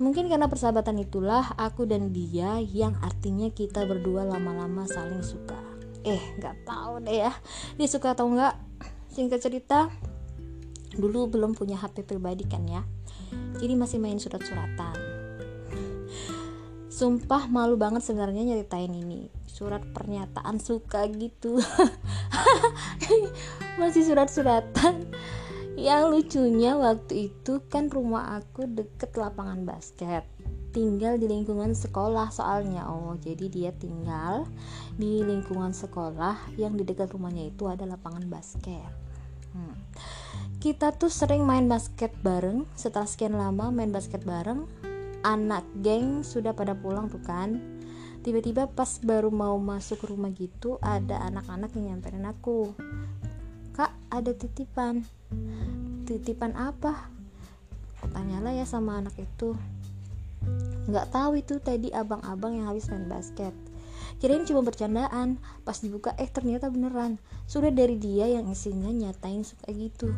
Mungkin 0.00 0.32
karena 0.32 0.48
persahabatan 0.48 1.04
itulah 1.04 1.52
aku 1.60 1.84
dan 1.84 2.10
dia 2.10 2.56
yang 2.58 2.96
artinya 3.04 3.52
kita 3.52 3.84
berdua 3.84 4.24
lama-lama 4.24 4.88
saling 4.88 5.20
suka. 5.20 5.60
Eh, 6.02 6.40
nggak 6.40 6.64
tahu 6.64 7.04
deh 7.04 7.28
ya, 7.28 7.32
dia 7.76 7.88
suka 7.88 8.16
atau 8.16 8.24
enggak. 8.32 8.56
Singkat 9.12 9.44
cerita, 9.44 9.92
dulu 10.96 11.30
belum 11.30 11.54
punya 11.54 11.78
HP 11.78 12.02
pribadi 12.02 12.48
kan 12.48 12.66
ya 12.66 12.82
jadi 13.60 13.74
masih 13.78 14.02
main 14.02 14.18
surat-suratan 14.18 15.09
sumpah 17.00 17.48
malu 17.48 17.80
banget 17.80 18.04
sebenarnya 18.04 18.44
nyeritain 18.44 18.92
ini. 18.92 19.32
Surat 19.48 19.80
pernyataan 19.96 20.60
suka 20.60 21.08
gitu. 21.08 21.56
Masih 23.80 24.04
surat-suratan. 24.04 25.08
Yang 25.80 26.02
lucunya 26.12 26.76
waktu 26.76 27.32
itu 27.32 27.64
kan 27.72 27.88
rumah 27.88 28.36
aku 28.36 28.68
deket 28.68 29.16
lapangan 29.16 29.64
basket. 29.64 30.28
Tinggal 30.76 31.16
di 31.16 31.24
lingkungan 31.24 31.72
sekolah 31.72 32.28
soalnya. 32.28 32.84
Oh 32.92 33.16
jadi 33.16 33.48
dia 33.48 33.72
tinggal 33.72 34.44
di 35.00 35.24
lingkungan 35.24 35.72
sekolah 35.72 36.52
yang 36.60 36.76
di 36.76 36.84
dekat 36.84 37.16
rumahnya 37.16 37.48
itu 37.48 37.64
ada 37.64 37.88
lapangan 37.88 38.28
basket. 38.28 38.92
Hmm. 39.56 39.72
Kita 40.60 40.92
tuh 40.92 41.08
sering 41.08 41.48
main 41.48 41.64
basket 41.64 42.12
bareng. 42.20 42.68
Setelah 42.76 43.08
sekian 43.08 43.40
lama 43.40 43.72
main 43.72 43.88
basket 43.88 44.20
bareng 44.20 44.79
anak 45.20 45.64
geng 45.84 46.24
sudah 46.24 46.56
pada 46.56 46.72
pulang 46.72 47.12
tuh 47.12 47.20
kan 47.20 47.60
tiba-tiba 48.20 48.68
pas 48.68 49.00
baru 49.00 49.32
mau 49.32 49.56
masuk 49.56 50.04
rumah 50.04 50.28
gitu 50.36 50.76
ada 50.84 51.24
anak-anak 51.24 51.72
yang 51.76 51.96
nyamperin 51.96 52.28
aku. 52.28 52.76
Kak 53.72 53.96
ada 54.12 54.36
titipan. 54.36 55.08
Titipan 56.04 56.52
apa? 56.52 57.08
Tanyalah 58.12 58.52
ya 58.52 58.68
sama 58.68 59.00
anak 59.00 59.16
itu. 59.16 59.56
Nggak 60.84 61.16
tahu 61.16 61.40
itu 61.40 61.56
tadi 61.64 61.88
abang-abang 61.96 62.60
yang 62.60 62.68
habis 62.68 62.92
main 62.92 63.08
basket. 63.08 63.56
Kirain 64.20 64.44
cuma 64.44 64.60
bercandaan. 64.60 65.40
Pas 65.64 65.80
dibuka 65.80 66.12
eh 66.20 66.28
ternyata 66.28 66.68
beneran. 66.68 67.16
Sudah 67.48 67.72
dari 67.72 67.96
dia 67.96 68.28
yang 68.28 68.52
isinya 68.52 68.92
nyatain 68.92 69.48
suka 69.48 69.72
gitu 69.72 70.12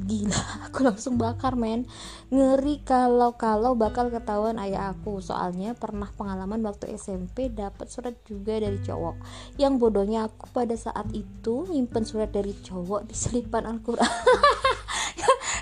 gila 0.00 0.40
aku 0.68 0.88
langsung 0.88 1.20
bakar 1.20 1.52
men. 1.52 1.84
Ngeri 2.32 2.80
kalau 2.80 3.36
kalau 3.36 3.76
bakal 3.76 4.08
ketahuan 4.08 4.56
ayah 4.56 4.96
aku. 4.96 5.20
Soalnya 5.20 5.76
pernah 5.76 6.08
pengalaman 6.16 6.64
waktu 6.64 6.96
SMP 6.96 7.52
dapat 7.52 7.92
surat 7.92 8.16
juga 8.24 8.56
dari 8.56 8.80
cowok. 8.80 9.20
Yang 9.60 9.72
bodohnya 9.76 10.32
aku 10.32 10.48
pada 10.50 10.72
saat 10.72 11.12
itu 11.12 11.68
nyimpen 11.68 12.08
surat 12.08 12.32
dari 12.32 12.56
cowok 12.56 13.04
di 13.04 13.14
selipan 13.14 13.68
Al-Quran. 13.68 14.02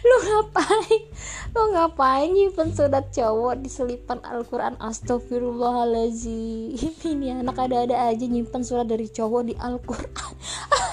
Lu 0.06 0.16
ngapain? 0.24 1.02
Lu 1.52 1.76
ngapain 1.76 2.32
nyimpen 2.32 2.72
surat 2.72 3.12
cowok 3.12 3.60
di 3.60 3.68
selipan 3.68 4.22
Al-Quran? 4.22 4.78
Astagfirullahaladzim 4.78 6.78
ini 7.12 7.34
anak 7.34 7.58
ada-ada 7.58 8.08
aja 8.08 8.24
nyimpen 8.24 8.62
surat 8.62 8.86
dari 8.86 9.10
cowok 9.10 9.42
di 9.50 9.54
Al-Quran. 9.58 10.32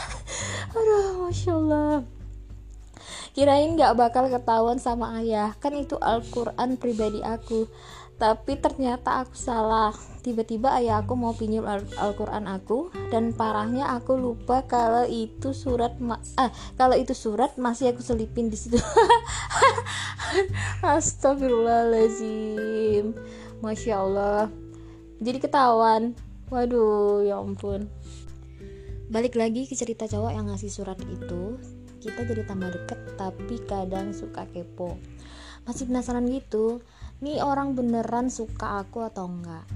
Aduh 0.77 1.29
masya 1.29 1.53
Allah 1.55 2.16
kirain 3.37 3.77
gak 3.77 3.93
bakal 3.93 4.25
ketahuan 4.33 4.81
sama 4.81 5.21
ayah. 5.21 5.53
Kan 5.61 5.77
itu 5.77 5.93
Al-Quran 6.01 6.73
pribadi 6.81 7.21
aku. 7.21 7.69
Tapi 8.17 8.57
ternyata 8.57 9.21
aku 9.21 9.37
salah. 9.37 9.93
Tiba-tiba 10.25 10.73
ayah 10.81 11.05
aku 11.05 11.13
mau 11.13 11.37
pinjam 11.37 11.69
Al-Quran 11.69 12.49
aku 12.49 12.89
dan 13.13 13.29
parahnya 13.29 13.93
aku 13.93 14.17
lupa 14.17 14.65
kalau 14.65 15.05
itu 15.05 15.53
surat 15.53 15.93
ah 16.35 16.51
kalau 16.75 16.97
itu 16.97 17.13
surat 17.13 17.53
masih 17.61 17.93
aku 17.93 18.01
selipin 18.01 18.49
di 18.49 18.57
situ. 18.57 18.81
Astagfirullahaladzim 20.81 23.13
Masya 23.61 24.01
Allah. 24.01 24.49
Jadi 25.21 25.37
ketahuan. 25.37 26.17
Waduh 26.49 27.21
ya 27.21 27.37
ampun. 27.37 27.85
Balik 29.13 29.37
lagi 29.37 29.69
ke 29.69 29.77
cerita 29.77 30.09
cowok 30.09 30.33
yang 30.33 30.49
ngasih 30.49 30.73
surat 30.73 30.97
itu 31.05 31.61
Kita 32.07 32.23
jadi 32.23 32.47
tambah 32.47 32.71
deket 32.71 33.19
Tapi 33.19 33.55
kadang 33.67 34.15
suka 34.15 34.47
kepo. 34.47 34.95
Masih 35.67 35.91
penasaran 35.91 36.23
gitu 36.31 36.79
Nih 37.19 37.43
orang 37.43 37.75
beneran 37.75 38.31
suka 38.31 38.79
aku 38.79 39.03
atau 39.03 39.27
enggak? 39.27 39.67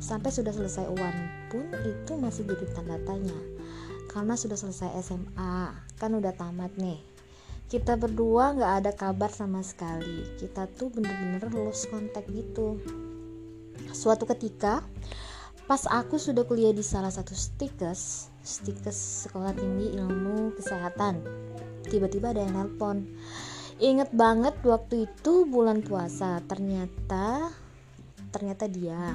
Sampai 0.00 0.32
sudah 0.32 0.56
selesai 0.56 0.88
UAN 0.88 1.16
pun 1.52 1.66
itu 1.84 2.16
masih 2.16 2.48
jadi 2.48 2.64
tanda 2.72 2.96
tanya. 3.04 3.36
Karena 4.08 4.38
sudah 4.38 4.56
selesai 4.56 4.96
SMA 5.04 5.76
Kan 6.00 6.16
udah 6.16 6.32
tamat 6.32 6.72
nih. 6.80 6.96
Kita 7.66 7.98
berdua 7.98 8.54
nggak 8.54 8.72
ada 8.80 8.92
kabar 8.94 9.28
sama 9.28 9.60
sekali. 9.60 10.38
Kita 10.38 10.70
tuh 10.70 10.94
bener-bener 10.94 11.50
lost 11.50 11.90
contact 11.90 12.30
gitu. 12.30 12.78
Suatu 13.90 14.24
ketika 14.30 14.86
pas 15.66 15.82
aku 15.90 16.14
sudah 16.14 16.46
kuliah 16.46 16.70
di 16.70 16.86
salah 16.86 17.10
satu 17.10 17.34
stikes 17.34 18.30
stikes 18.46 19.26
sekolah 19.26 19.50
tinggi 19.50 19.98
ilmu 19.98 20.54
kesehatan 20.54 21.18
tiba-tiba 21.88 22.34
ada 22.34 22.44
yang 22.44 22.54
nelpon 22.54 23.06
inget 23.78 24.10
banget 24.12 24.56
waktu 24.64 25.08
itu 25.08 25.46
bulan 25.48 25.80
puasa 25.84 26.40
ternyata 26.44 27.52
ternyata 28.30 28.68
dia 28.68 29.14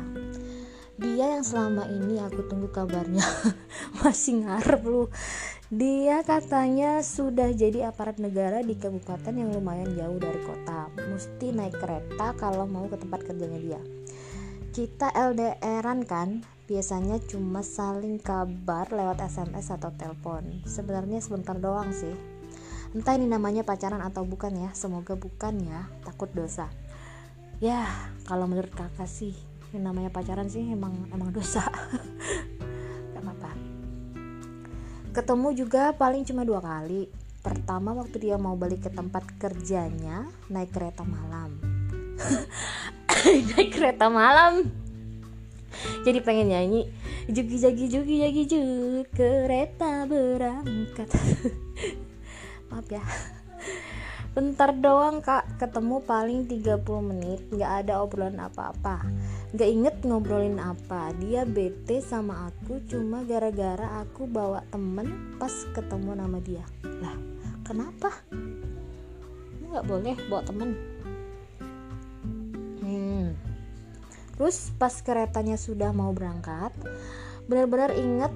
dia 1.01 1.39
yang 1.39 1.45
selama 1.45 1.89
ini 1.89 2.21
aku 2.21 2.45
tunggu 2.45 2.69
kabarnya 2.69 3.25
masih 4.01 4.45
ngarep 4.45 4.81
lu 4.85 5.09
dia 5.71 6.19
katanya 6.27 6.99
sudah 6.99 7.47
jadi 7.55 7.87
aparat 7.87 8.19
negara 8.19 8.59
di 8.59 8.75
kabupaten 8.75 9.31
yang 9.31 9.55
lumayan 9.55 9.95
jauh 9.95 10.19
dari 10.19 10.43
kota. 10.43 10.91
Mesti 10.99 11.55
naik 11.55 11.79
kereta 11.79 12.35
kalau 12.35 12.67
mau 12.67 12.91
ke 12.91 12.99
tempat 12.99 13.23
kerjanya 13.23 13.55
dia. 13.55 13.81
Kita 14.75 15.15
LDRan 15.15 16.03
kan, 16.03 16.43
biasanya 16.67 17.23
cuma 17.23 17.63
saling 17.63 18.19
kabar 18.19 18.91
lewat 18.91 19.23
SMS 19.23 19.71
atau 19.71 19.95
telepon. 19.95 20.59
Sebenarnya 20.67 21.23
sebentar 21.23 21.55
doang 21.55 21.95
sih. 21.95 22.11
Entah 22.91 23.15
ini 23.15 23.23
namanya 23.23 23.63
pacaran 23.63 24.03
atau 24.03 24.27
bukan 24.27 24.51
ya, 24.51 24.69
semoga 24.75 25.15
bukan 25.15 25.63
ya, 25.63 25.87
takut 26.03 26.27
dosa. 26.35 26.67
Ya, 27.63 27.87
kalau 28.27 28.51
menurut 28.51 28.73
kakak 28.75 29.07
sih, 29.07 29.31
ini 29.71 29.79
namanya 29.79 30.11
pacaran 30.11 30.51
sih 30.51 30.59
emang 30.67 31.07
emang 31.15 31.31
dosa. 31.31 31.63
Gak 33.15 33.23
apa-apa. 33.23 33.51
Ketemu 35.15 35.47
juga 35.55 35.95
paling 35.95 36.27
cuma 36.27 36.43
dua 36.43 36.59
kali. 36.59 37.07
Pertama 37.39 37.95
waktu 37.95 38.27
dia 38.27 38.35
mau 38.35 38.59
balik 38.59 38.85
ke 38.85 38.91
tempat 38.91 39.23
kerjanya 39.39 40.27
naik 40.51 40.75
kereta 40.75 41.01
malam. 41.07 41.57
Naik 43.53 43.73
kereta 43.73 44.09
malam. 44.13 44.67
Jadi 46.05 46.19
pengen 46.21 46.53
nyanyi 46.53 46.85
jugi 47.31 47.57
jagi 47.57 47.85
jugi 47.87 48.15
jagi 48.19 48.43
juk 48.49 49.07
kereta 49.13 50.03
berangkat 50.09 51.07
maaf 52.71 52.87
ya. 52.87 53.03
Bentar 54.35 54.71
doang 54.71 55.19
kak. 55.19 55.59
Ketemu 55.59 56.07
paling 56.07 56.47
30 56.47 56.79
menit 57.03 57.43
nggak 57.51 57.71
ada 57.83 57.99
obrolan 57.99 58.39
apa-apa. 58.39 59.03
Nggak 59.51 59.69
inget 59.69 59.95
ngobrolin 60.07 60.55
apa. 60.55 61.11
Dia 61.19 61.43
bete 61.43 61.99
sama 61.99 62.47
aku 62.47 62.79
cuma 62.87 63.27
gara-gara 63.27 63.99
aku 63.99 64.23
bawa 64.31 64.63
temen 64.71 65.35
pas 65.35 65.51
ketemu 65.75 66.15
nama 66.15 66.39
dia. 66.39 66.63
Lah 67.03 67.15
kenapa? 67.67 68.15
Nggak 69.67 69.83
boleh 69.83 70.15
bawa 70.31 70.43
temen. 70.47 70.71
Hmm. 72.81 73.37
terus 74.35 74.73
pas 74.75 74.91
keretanya 75.05 75.53
sudah 75.53 75.93
mau 75.93 76.11
berangkat 76.11 76.73
benar-benar 77.45 77.93
inget 77.93 78.33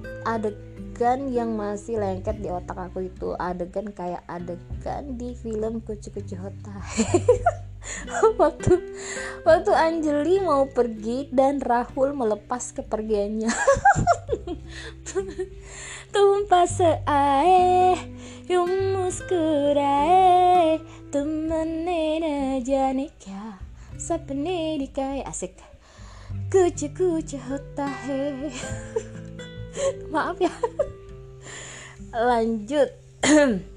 adegan 0.96 1.28
yang 1.28 1.52
masih 1.60 2.00
lengket 2.00 2.40
di 2.40 2.48
otak 2.48 2.88
aku 2.88 3.04
itu. 3.04 3.36
Adegan 3.36 3.92
kayak 3.92 4.24
adegan 4.24 5.20
di 5.20 5.36
film 5.36 5.84
kucu-kucu 5.84 6.40
hotai 6.40 7.04
waktu 8.40 8.80
waktu 9.44 9.72
Anjeli 9.76 10.40
mau 10.40 10.64
pergi 10.72 11.28
dan 11.28 11.60
Rahul 11.60 12.16
melepas 12.16 12.72
kepergiannya. 12.72 13.52
Tumpah 16.16 16.64
seae 16.64 18.00
yum 18.48 18.96
muskurae 18.96 20.80
temane 21.12 22.04
na 22.24 22.56
jane 22.64 23.12
kya 23.20 23.60
sapne 24.00 24.80
dikai 24.80 25.20
asik. 25.28 25.60
Kucu 26.48 26.88
kucu 26.96 27.36
hotahe 27.36 28.48
maaf 30.14 30.38
ya. 30.40 30.52
Lanjut. 32.12 32.88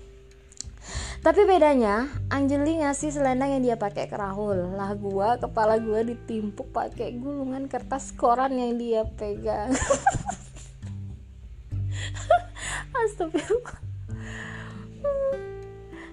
Tapi 1.20 1.42
bedanya 1.44 2.08
Anjeli 2.32 2.80
ngasih 2.80 3.12
selendang 3.12 3.52
yang 3.52 3.64
dia 3.64 3.76
pakai 3.76 4.08
ke 4.08 4.16
Rahul. 4.16 4.72
Lah 4.80 4.96
gua 4.96 5.36
kepala 5.36 5.76
gua 5.76 6.00
ditimpuk 6.08 6.72
pakai 6.72 7.20
gulungan 7.20 7.68
kertas 7.68 8.16
koran 8.16 8.56
yang 8.56 8.80
dia 8.80 9.04
pegang. 9.20 9.76
Astagfirullah 13.00 13.89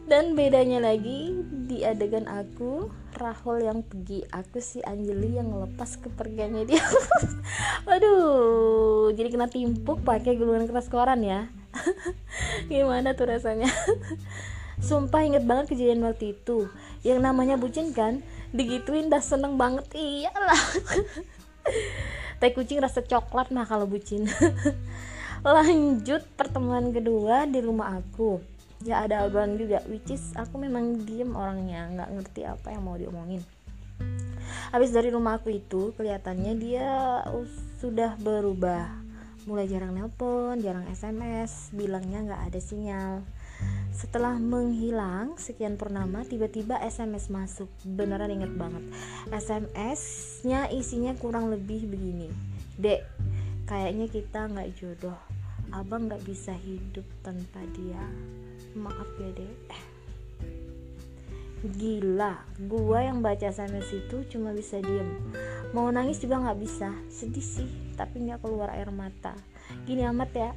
dan 0.06 0.38
bedanya 0.38 0.78
lagi 0.78 1.34
di 1.66 1.82
adegan 1.82 2.30
aku 2.30 2.86
Rahul 3.16 3.64
yang 3.64 3.80
pergi. 3.80 4.22
Aku 4.28 4.62
si 4.62 4.78
Anjeli 4.84 5.40
yang 5.40 5.50
ngelepas 5.50 5.98
kepergiannya 5.98 6.68
dia. 6.68 6.84
Waduh 7.88 9.10
jadi 9.16 9.32
kena 9.32 9.48
timpuk 9.50 10.04
pakai 10.06 10.38
gulungan 10.38 10.68
kertas 10.70 10.86
koran 10.86 11.26
ya. 11.26 11.50
Gimana 12.70 13.18
tuh 13.18 13.32
rasanya? 13.32 13.66
Sumpah 14.86 15.24
inget 15.24 15.42
banget 15.48 15.74
kejadian 15.74 16.04
waktu 16.06 16.38
itu. 16.38 16.70
Yang 17.02 17.18
namanya 17.24 17.56
bucin 17.58 17.90
kan 17.96 18.22
Digituin 18.54 19.10
dah 19.10 19.24
seneng 19.24 19.58
banget. 19.58 19.90
Iyalah 19.96 20.62
Teh 22.36 22.52
kucing 22.52 22.78
rasa 22.78 23.00
coklat 23.00 23.48
mah 23.50 23.64
kalau 23.66 23.88
bucin. 23.88 24.28
Lanjut 25.40 26.22
pertemuan 26.36 26.92
kedua 26.92 27.48
di 27.48 27.64
rumah 27.64 27.96
aku 27.96 28.55
Ya 28.86 29.02
ada 29.02 29.26
obrolan 29.26 29.58
juga 29.58 29.82
Which 29.90 30.14
is 30.14 30.30
aku 30.38 30.62
memang 30.62 31.02
diem 31.02 31.34
orangnya 31.34 31.90
nggak 31.90 32.10
ngerti 32.14 32.46
apa 32.46 32.70
yang 32.70 32.86
mau 32.86 32.94
diomongin. 32.94 33.42
Habis 34.70 34.94
dari 34.94 35.10
rumah 35.10 35.42
aku 35.42 35.50
itu 35.50 35.90
Kelihatannya 35.98 36.54
dia 36.54 36.86
sudah 37.82 38.14
berubah. 38.22 38.86
Mulai 39.50 39.66
jarang 39.66 39.98
nelpon, 39.98 40.62
jarang 40.62 40.86
SMS 40.86 41.74
Bilangnya 41.74 42.22
nggak 42.22 42.42
ada 42.46 42.60
sinyal. 42.62 43.26
Setelah 43.90 44.38
menghilang 44.38 45.34
sekian 45.34 45.74
purnama 45.74 46.22
tiba-tiba 46.22 46.78
SMS 46.78 47.26
masuk. 47.26 47.66
Beneran 47.82 48.30
inget 48.30 48.54
banget. 48.54 48.86
SMS-nya 49.34 50.70
isinya 50.70 51.10
kurang 51.18 51.50
lebih 51.50 51.90
begini. 51.90 52.30
Dek 52.78 53.02
kayaknya 53.66 54.06
kita 54.06 54.46
nggak 54.46 54.78
jodoh. 54.78 55.18
Abang 55.74 56.06
nggak 56.06 56.22
bisa 56.22 56.54
hidup 56.54 57.02
tanpa 57.26 57.58
dia 57.74 57.98
maaf 58.76 59.08
ya 59.18 59.32
dek. 59.32 59.72
Gila 61.66 62.46
gua 62.68 63.08
yang 63.08 63.24
baca 63.24 63.48
SMS 63.48 63.90
itu 63.90 64.22
cuma 64.30 64.52
bisa 64.52 64.78
diem. 64.78 65.08
Mau 65.72 65.88
nangis 65.90 66.20
juga 66.20 66.38
nggak 66.38 66.60
bisa. 66.60 66.92
Sedih 67.08 67.42
sih 67.42 67.70
tapi 67.96 68.28
nggak 68.28 68.44
keluar 68.44 68.70
air 68.76 68.92
mata. 68.92 69.34
Gini 69.88 70.04
amat 70.04 70.30
ya. 70.36 70.50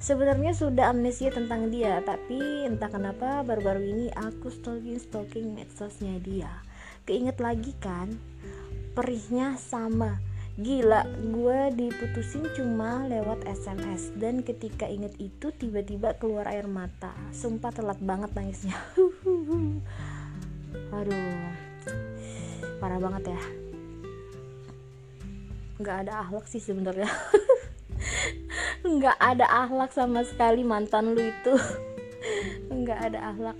Sebenarnya 0.00 0.56
sudah 0.56 0.96
amnesia 0.96 1.28
tentang 1.28 1.68
dia, 1.68 2.00
tapi 2.00 2.40
entah 2.64 2.88
kenapa 2.88 3.44
baru-baru 3.44 3.84
ini 3.84 4.06
aku 4.16 4.48
stalking-stalking 4.48 5.52
medsosnya 5.52 6.16
dia. 6.24 6.48
Keinget 7.04 7.36
lagi 7.36 7.76
kan, 7.76 8.16
perihnya 8.96 9.60
sama. 9.60 10.16
Gila, 10.58 11.06
gue 11.06 11.60
diputusin 11.78 12.50
cuma 12.58 13.06
lewat 13.06 13.46
SMS 13.46 14.10
dan 14.18 14.42
ketika 14.42 14.90
inget 14.90 15.14
itu 15.22 15.54
tiba-tiba 15.54 16.18
keluar 16.18 16.50
air 16.50 16.66
mata. 16.66 17.14
Sumpah 17.30 17.70
telat 17.70 18.02
banget 18.02 18.34
nangisnya. 18.34 18.74
Aduh, 20.98 21.54
parah 22.82 22.98
banget 22.98 23.30
ya. 23.30 23.42
Gak 25.80 25.96
ada 26.08 26.26
akhlak 26.26 26.50
sih 26.50 26.60
sebenarnya. 26.60 27.06
nggak 28.80 29.18
ada 29.20 29.44
akhlak 29.44 29.92
sama 29.92 30.24
sekali 30.24 30.64
mantan 30.64 31.12
lu 31.12 31.20
itu 31.20 31.54
nggak 32.80 33.12
ada 33.12 33.18
akhlak 33.32 33.58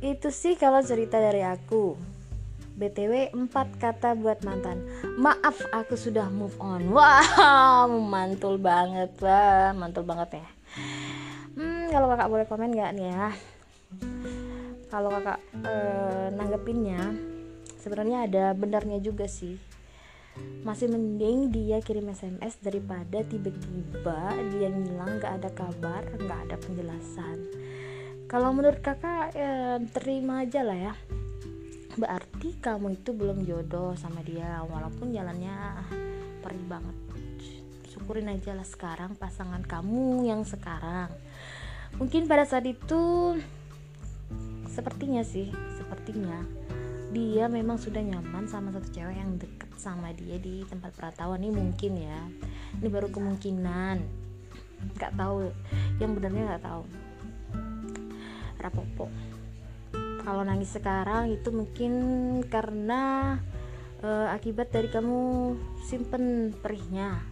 itu 0.00 0.28
sih 0.32 0.56
kalau 0.56 0.80
cerita 0.80 1.20
dari 1.20 1.44
aku 1.44 1.92
BTW 2.80 3.36
4 3.36 3.52
kata 3.76 4.16
buat 4.16 4.40
mantan. 4.40 4.80
Maaf 5.20 5.60
aku 5.68 6.00
sudah 6.00 6.32
move 6.32 6.56
on. 6.56 6.88
Wow 6.88 7.92
mantul 8.00 8.56
banget 8.56 9.12
lah 9.20 9.76
Mantul 9.76 10.08
banget 10.08 10.40
ya. 10.40 10.48
Hmm 11.60 11.92
kalau 11.92 12.08
kakak 12.08 12.32
boleh 12.32 12.46
komen 12.48 12.72
gak 12.72 12.96
nih 12.96 13.12
ya? 13.12 13.28
Kalau 14.88 15.12
kakak 15.12 15.38
eh, 15.60 16.32
nanggepinnya 16.32 17.12
Sebenarnya 17.76 18.24
ada 18.24 18.44
benarnya 18.56 18.96
juga 19.00 19.28
sih. 19.28 19.60
Masih 20.64 20.88
mending 20.88 21.52
dia 21.52 21.84
kirim 21.84 22.08
SMS 22.08 22.56
daripada 22.64 23.20
tiba-tiba 23.28 24.32
dia 24.56 24.72
ngilang 24.72 25.20
gak 25.20 25.44
ada 25.44 25.50
kabar 25.52 26.00
gak 26.16 26.40
ada 26.48 26.56
penjelasan. 26.56 27.44
Kalau 28.24 28.56
menurut 28.56 28.80
kakak 28.80 29.36
ya, 29.36 29.76
terima 29.92 30.48
aja 30.48 30.64
lah 30.64 30.78
ya 30.80 30.94
berarti 32.00 32.56
kamu 32.56 32.96
itu 32.96 33.12
belum 33.12 33.44
jodoh 33.44 33.92
sama 33.92 34.24
dia 34.24 34.64
walaupun 34.64 35.12
jalannya 35.12 35.84
perih 36.40 36.64
banget. 36.64 36.96
Syukurin 37.92 38.32
aja 38.32 38.56
lah 38.56 38.64
sekarang 38.64 39.12
pasangan 39.20 39.60
kamu 39.60 40.24
yang 40.24 40.40
sekarang. 40.48 41.12
Mungkin 42.00 42.24
pada 42.24 42.48
saat 42.48 42.64
itu 42.64 43.36
sepertinya 44.70 45.20
sih 45.20 45.52
sepertinya 45.76 46.40
dia 47.10 47.50
memang 47.50 47.76
sudah 47.76 48.00
nyaman 48.00 48.46
sama 48.46 48.70
satu 48.70 48.86
cewek 48.94 49.18
yang 49.18 49.34
deket 49.36 49.68
sama 49.76 50.14
dia 50.16 50.40
di 50.40 50.64
tempat 50.64 50.96
perantauan. 50.96 51.44
Ini 51.44 51.52
mungkin 51.52 51.92
ya. 52.00 52.20
Ini 52.80 52.88
baru 52.88 53.12
kemungkinan. 53.12 53.96
Nggak 54.96 55.12
tahu. 55.18 55.52
Yang 56.00 56.10
benarnya 56.16 56.42
nggak 56.54 56.64
tahu. 56.64 56.82
Rapopo 58.62 59.29
kalau 60.22 60.44
nangis 60.44 60.76
sekarang 60.76 61.32
itu 61.32 61.48
mungkin 61.50 61.92
karena 62.48 63.36
uh, 64.04 64.28
akibat 64.32 64.72
dari 64.72 64.88
kamu 64.88 65.54
simpen 65.84 66.54
perihnya 66.56 67.30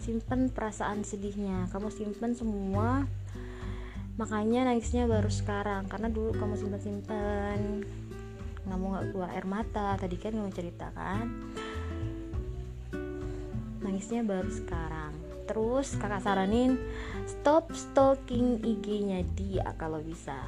simpen 0.00 0.48
perasaan 0.48 1.04
sedihnya. 1.04 1.68
Kamu 1.68 1.92
simpen 1.92 2.32
semua 2.32 3.04
makanya 4.16 4.72
nangisnya 4.72 5.04
baru 5.04 5.28
sekarang. 5.28 5.86
Karena 5.86 6.08
dulu 6.08 6.34
kamu 6.34 6.56
simpen 6.56 6.80
simpen 6.80 7.60
nggak 8.64 8.78
mau 8.80 8.96
nggak 8.96 9.06
keluar 9.12 9.30
air 9.36 9.46
mata. 9.46 9.94
Tadi 10.00 10.16
kan 10.16 10.32
kamu 10.34 10.50
ceritakan 10.50 11.26
nangisnya 13.84 14.24
baru 14.24 14.48
sekarang. 14.48 15.12
Terus 15.44 15.98
kakak 16.00 16.24
saranin 16.24 16.80
stop 17.28 17.70
stalking 17.76 18.62
IG-nya 18.64 19.26
dia 19.36 19.76
kalau 19.76 20.00
bisa 20.00 20.38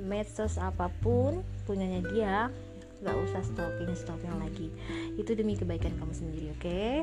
medsos 0.00 0.56
apa 0.56 0.88
pun 1.04 1.44
punyanya 1.68 2.00
dia 2.10 2.36
nggak 3.00 3.16
usah 3.28 3.40
stalking 3.44 3.92
stalking 3.96 4.34
lagi. 4.40 4.68
Itu 5.16 5.32
demi 5.36 5.56
kebaikan 5.56 5.96
kamu 5.96 6.12
sendiri 6.12 6.46
oke? 6.52 6.60
Okay? 6.60 6.94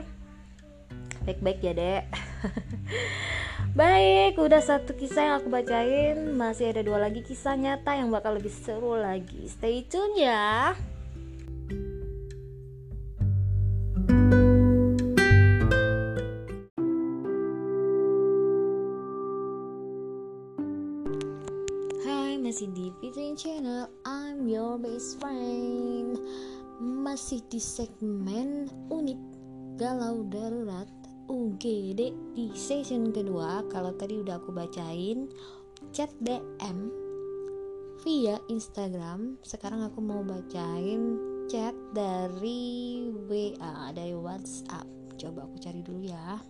baik-baik 1.27 1.59
ya 1.59 1.73
dek. 1.75 2.03
Baik, 3.79 4.39
udah 4.39 4.63
satu 4.63 4.95
kisah 4.95 5.27
yang 5.27 5.35
aku 5.43 5.51
bacain. 5.51 6.31
Masih 6.39 6.71
ada 6.71 6.79
dua 6.81 7.03
lagi 7.03 7.19
kisah 7.19 7.59
nyata 7.59 7.99
yang 7.99 8.07
bakal 8.07 8.39
lebih 8.39 8.49
seru 8.49 8.95
lagi. 8.95 9.43
Stay 9.51 9.83
tune 9.83 10.15
ya. 10.23 10.71
Hai, 14.07 14.46
Channel 23.37 23.85
I'm 24.01 24.49
your 24.49 24.81
best 24.81 25.21
friend. 25.21 26.17
Masih 26.81 27.45
di 27.53 27.61
segmen 27.61 28.65
unik 28.89 29.21
Galau 29.77 30.25
darurat 30.25 30.89
UGD 31.29 32.17
di 32.33 32.49
season 32.57 33.13
kedua. 33.13 33.61
Kalau 33.69 33.93
tadi 33.93 34.17
udah 34.25 34.41
aku 34.41 34.49
bacain 34.49 35.29
chat 35.93 36.09
DM 36.17 36.89
via 38.01 38.41
Instagram. 38.49 39.37
Sekarang 39.45 39.85
aku 39.85 40.01
mau 40.01 40.25
bacain 40.25 41.21
chat 41.45 41.77
dari 41.93 43.05
WA 43.29 43.93
dari 43.93 44.17
WhatsApp. 44.17 44.89
Coba 45.13 45.45
aku 45.45 45.61
cari 45.61 45.85
dulu 45.85 46.09
ya. 46.09 46.41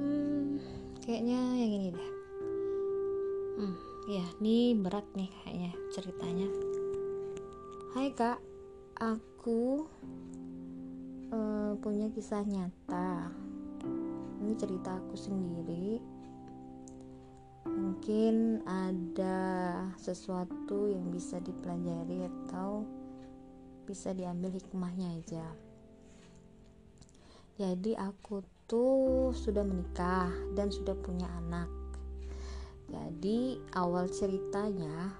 Hmm, 0.00 0.56
kayaknya 1.04 1.60
yang 1.60 1.72
ini 1.76 1.88
deh. 1.92 2.10
Hmm 3.60 3.91
ya 4.10 4.26
ini 4.42 4.74
berat 4.74 5.06
nih 5.14 5.30
kayaknya 5.30 5.72
ceritanya. 5.94 6.48
Hai 7.94 8.10
kak. 8.10 8.42
Aku 8.98 9.86
uh, 11.30 11.72
punya 11.78 12.10
kisah 12.10 12.42
nyata. 12.42 13.30
Ini 14.42 14.52
cerita 14.58 14.98
aku 14.98 15.14
sendiri. 15.14 16.02
Mungkin 17.66 18.66
ada 18.66 19.38
sesuatu 19.94 20.90
yang 20.90 21.10
bisa 21.14 21.38
dipelajari 21.38 22.26
atau 22.26 22.82
bisa 23.86 24.10
diambil 24.14 24.50
hikmahnya 24.50 25.18
aja. 25.18 25.46
Jadi 27.54 27.94
aku 27.94 28.42
tuh 28.66 29.30
sudah 29.30 29.62
menikah 29.62 30.30
dan 30.58 30.74
sudah 30.74 30.94
punya 30.98 31.30
anak 31.38 31.81
jadi 32.92 33.56
awal 33.72 34.04
ceritanya 34.12 35.16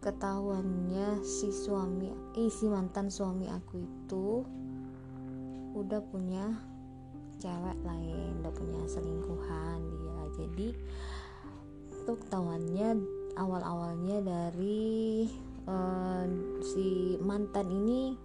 ketahuannya 0.00 1.20
si 1.20 1.52
suami 1.52 2.08
eh, 2.40 2.48
si 2.48 2.64
mantan 2.64 3.12
suami 3.12 3.44
aku 3.52 3.84
itu 3.84 4.28
udah 5.76 6.00
punya 6.08 6.48
cewek 7.36 7.76
lain 7.84 8.40
udah 8.40 8.52
punya 8.56 8.80
selingkuhan 8.88 9.80
dia. 9.84 10.20
Jadi 10.40 10.68
tuh 12.08 12.16
ketahuannya 12.16 13.04
awal-awalnya 13.36 14.24
dari 14.24 15.28
uh, 15.68 16.24
si 16.64 17.20
mantan 17.20 17.68
ini 17.68 18.16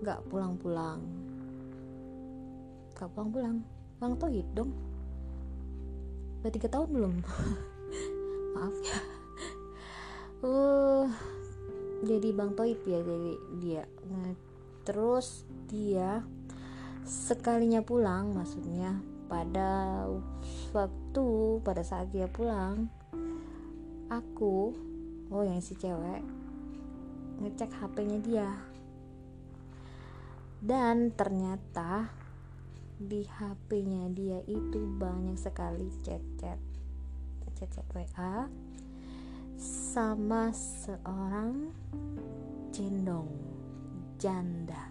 nggak 0.00 0.32
pulang-pulang. 0.32 1.04
Nggak 2.96 3.08
pulang-pulang. 3.12 3.56
Pulang 4.00 4.14
tohid 4.16 4.48
dong 4.56 4.83
udah 6.44 6.52
tiga 6.52 6.68
tahun 6.68 6.92
belum? 6.92 7.14
Maaf. 8.54 8.76
Ya 8.84 8.98
uh 10.44 11.08
jadi 12.04 12.36
bang 12.36 12.52
Toib 12.52 12.80
ya 12.84 13.00
jadi 13.00 13.32
dia. 13.64 13.84
Nah, 14.12 14.36
terus 14.84 15.48
dia 15.72 16.20
sekalinya 17.08 17.80
pulang 17.80 18.36
maksudnya 18.36 19.00
pada 19.24 20.04
waktu 20.76 21.26
pada 21.64 21.80
saat 21.80 22.12
dia 22.12 22.28
pulang 22.28 22.92
aku 24.12 24.72
oh 25.32 25.44
yang 25.44 25.64
si 25.64 25.72
cewek 25.80 26.20
ngecek 27.40 27.72
HP-nya 27.72 28.18
dia. 28.20 28.50
Dan 30.64 31.12
ternyata 31.12 32.08
di 32.98 33.26
HP-nya 33.26 34.06
dia 34.14 34.38
itu 34.46 34.80
banyak 34.98 35.34
sekali 35.34 35.90
chat-chat. 36.06 36.58
Chat-chat 37.54 37.86
WA 37.94 38.46
sama 39.58 40.50
seorang 40.54 41.70
cendong 42.74 43.30
janda. 44.18 44.90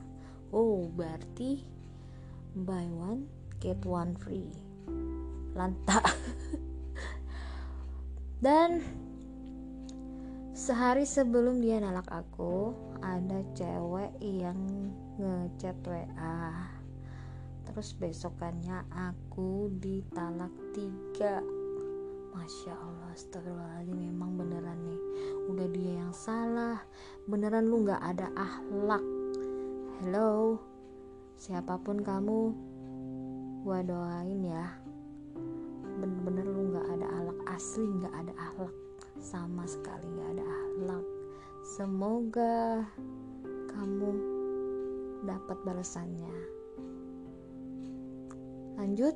Oh 0.52 0.88
berarti 0.92 1.64
buy 2.56 2.88
one 2.92 3.28
get 3.60 3.80
one 3.88 4.16
free. 4.20 4.52
Lantak. 5.56 6.04
Dan 8.44 8.84
sehari 10.52 11.08
sebelum 11.08 11.64
dia 11.64 11.80
nalak 11.80 12.08
aku 12.12 12.76
ada 13.04 13.44
cewek 13.56 14.16
yang 14.20 14.60
ngechat 15.20 15.76
WA 15.84 16.73
terus 17.74 17.98
besokannya 17.98 18.86
aku 18.94 19.74
ditalak 19.82 20.54
tiga. 20.78 21.42
Masya 22.38 22.70
Allah 22.70 23.10
astagfirullahaladzim 23.18 23.98
memang 24.14 24.38
beneran 24.38 24.78
nih. 24.86 25.02
Udah 25.50 25.68
dia 25.74 26.06
yang 26.06 26.14
salah. 26.14 26.86
Beneran 27.26 27.74
lu 27.74 27.82
gak 27.82 27.98
ada 27.98 28.30
ahlak 28.38 29.02
hello? 30.06 30.62
Siapa 31.42 31.82
pun 31.82 32.06
kamu 32.06 32.54
gua 33.66 33.82
doain 33.82 34.46
ya. 34.46 34.78
Bener-bener 35.98 36.46
lu 36.46 36.78
gak 36.78 36.94
ada 36.94 37.10
ahlak 37.10 37.40
asli 37.50 37.90
gak 38.06 38.14
ada 38.14 38.34
ahlak 38.38 38.74
sama 39.18 39.66
sekali 39.66 40.06
gak 40.14 40.30
ada 40.38 40.46
ahlak 40.46 41.06
semoga 41.64 42.84
kamu 43.72 44.12
dapat 45.24 45.58
balasannya 45.64 46.53
lanjut. 48.78 49.16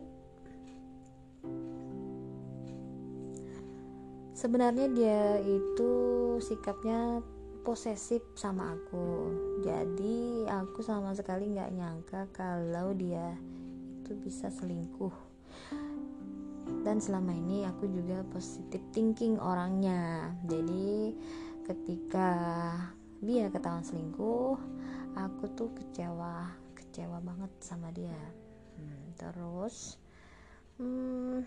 Sebenarnya 4.37 4.87
dia 4.93 5.41
itu 5.41 5.91
sikapnya 6.37 7.25
posesif 7.65 8.21
sama 8.37 8.77
aku. 8.77 9.33
Jadi 9.65 10.45
aku 10.45 10.85
sama 10.85 11.17
sekali 11.17 11.49
nggak 11.51 11.73
nyangka 11.73 12.21
kalau 12.31 12.93
dia 12.93 13.33
itu 14.03 14.13
bisa 14.21 14.53
selingkuh. 14.53 15.13
Dan 16.85 17.01
selama 17.01 17.33
ini 17.33 17.65
aku 17.65 17.89
juga 17.89 18.21
positif 18.29 18.79
thinking 18.93 19.41
orangnya. 19.41 20.31
Jadi 20.45 21.17
ketika 21.65 22.31
dia 23.19 23.49
ketahuan 23.49 23.81
selingkuh 23.81 24.55
aku 25.17 25.43
tuh 25.57 25.73
kecewa 25.73 26.53
kecewa 26.77 27.17
banget 27.19 27.51
sama 27.59 27.89
dia 27.89 28.13
hmm, 28.77 29.17
terus 29.17 29.97
hmm, 30.77 31.41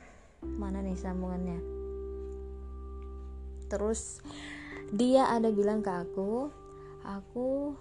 mana 0.59 0.83
nih 0.83 0.99
sambungannya? 0.99 1.61
Terus 3.71 4.19
dia 4.91 5.31
ada 5.31 5.55
bilang 5.55 5.79
ke 5.79 5.93
aku 5.95 6.51
aku 7.07 7.79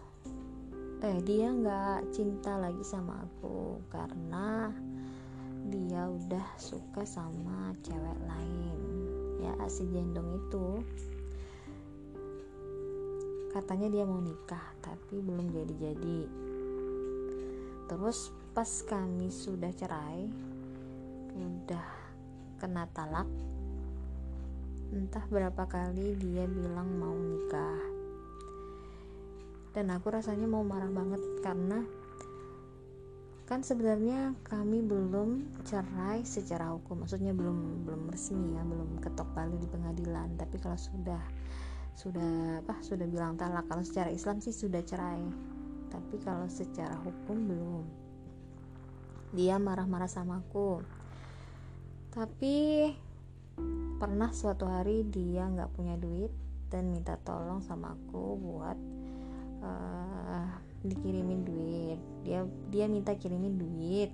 eh 1.02 1.18
dia 1.26 1.50
nggak 1.50 2.14
cinta 2.14 2.60
lagi 2.60 2.84
sama 2.86 3.26
aku 3.26 3.82
karena 3.90 4.70
dia 5.70 6.06
udah 6.06 6.48
suka 6.60 7.02
sama 7.08 7.74
cewek 7.82 8.20
lain. 8.30 8.78
Ya 9.42 9.56
si 9.72 9.88
jendong 9.90 10.38
itu 10.38 10.68
katanya 13.50 13.90
dia 13.90 14.04
mau 14.06 14.22
nikah 14.22 14.62
tapi 14.84 15.24
belum 15.24 15.50
jadi-jadi. 15.50 16.22
Terus 17.90 18.30
pas 18.60 18.84
kami 18.92 19.32
sudah 19.32 19.72
cerai 19.72 20.28
udah 21.32 21.88
kena 22.60 22.84
talak 22.92 23.24
entah 24.92 25.24
berapa 25.32 25.64
kali 25.64 26.20
dia 26.20 26.44
bilang 26.44 26.92
mau 27.00 27.16
nikah. 27.16 27.80
Dan 29.72 29.96
aku 29.96 30.12
rasanya 30.12 30.44
mau 30.44 30.60
marah 30.68 30.92
banget 30.92 31.24
karena 31.40 31.88
kan 33.48 33.64
sebenarnya 33.64 34.36
kami 34.44 34.84
belum 34.84 35.64
cerai 35.64 36.28
secara 36.28 36.76
hukum. 36.76 37.08
Maksudnya 37.08 37.32
belum 37.32 37.88
belum 37.88 38.12
resmi 38.12 38.60
ya 38.60 38.68
belum 38.68 39.00
ketok 39.00 39.40
palu 39.40 39.56
di 39.56 39.72
pengadilan. 39.72 40.36
Tapi 40.36 40.60
kalau 40.60 40.76
sudah 40.76 41.24
sudah 41.96 42.60
apa 42.60 42.76
sudah 42.84 43.08
bilang 43.08 43.40
talak 43.40 43.72
kalau 43.72 43.88
secara 43.88 44.12
Islam 44.12 44.44
sih 44.44 44.52
sudah 44.52 44.84
cerai. 44.84 45.24
Tapi 45.88 46.20
kalau 46.20 46.52
secara 46.52 47.00
hukum 47.08 47.40
belum 47.48 48.09
dia 49.36 49.62
marah-marah 49.62 50.10
sama 50.10 50.42
aku. 50.42 50.82
Tapi 52.10 52.90
pernah 54.00 54.32
suatu 54.32 54.66
hari 54.66 55.06
dia 55.06 55.46
nggak 55.46 55.76
punya 55.76 56.00
duit 56.00 56.32
dan 56.72 56.90
minta 56.90 57.20
tolong 57.22 57.60
sama 57.60 57.94
aku 57.94 58.40
buat 58.40 58.78
uh, 59.62 60.48
dikirimin 60.82 61.42
duit. 61.46 62.00
Dia 62.26 62.48
dia 62.70 62.86
minta 62.90 63.14
kirimin 63.14 63.56
duit. 63.60 64.14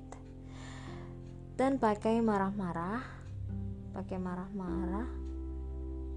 Dan 1.56 1.80
pakai 1.80 2.20
marah-marah 2.20 3.04
pakai 3.96 4.20
marah-marah. 4.20 5.08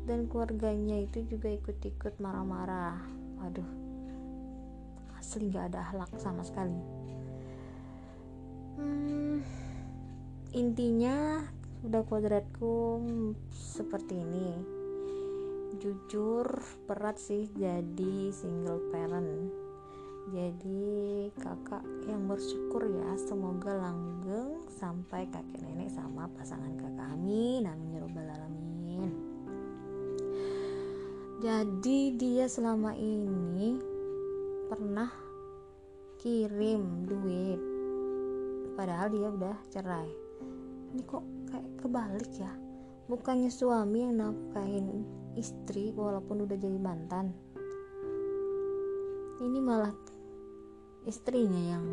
Dan 0.03 0.27
keluarganya 0.27 0.99
itu 0.99 1.23
juga 1.29 1.53
ikut-ikut 1.53 2.19
marah-marah. 2.19 2.99
Waduh 3.39 3.89
asli 5.19 5.53
gak 5.53 5.75
ada 5.75 5.85
akhlak 5.85 6.09
sama 6.17 6.41
sekali 6.41 6.98
hmm, 8.79 9.43
intinya 10.55 11.43
udah 11.83 12.03
kodratku 12.07 13.03
seperti 13.51 14.23
ini. 14.23 14.51
Jujur 15.79 16.47
berat 16.87 17.19
sih 17.19 17.51
jadi 17.55 18.31
single 18.31 18.83
parent. 18.91 19.51
Jadi 20.29 21.33
kakak 21.41 21.85
yang 22.05 22.29
bersyukur 22.29 22.85
ya 22.85 23.17
semoga 23.17 23.73
langgeng 23.73 24.61
sampai 24.69 25.25
kakek 25.33 25.61
nenek 25.65 25.89
sama 25.91 26.29
pasangan 26.37 26.75
kakak. 26.77 27.09
Amin 27.17 27.65
amin 27.65 27.97
ya 27.97 28.01
robbal 28.05 28.29
alamin. 28.29 29.11
Jadi 31.39 32.19
dia 32.19 32.51
selama 32.51 32.93
ini 32.99 33.79
pernah 34.69 35.09
kirim 36.19 37.07
duit 37.07 37.78
padahal 38.79 39.11
dia 39.11 39.27
udah 39.27 39.57
cerai. 39.75 40.07
Ini 40.95 41.03
kok 41.03 41.27
kayak 41.51 41.83
kebalik 41.83 42.31
ya? 42.39 42.55
Bukannya 43.11 43.51
suami 43.51 44.07
yang 44.07 44.23
nafkahin 44.23 45.03
istri 45.35 45.91
walaupun 45.91 46.47
udah 46.47 46.55
jadi 46.55 46.79
mantan? 46.79 47.35
Ini 49.43 49.59
malah 49.59 49.91
istrinya 51.11 51.59
yang 51.75 51.87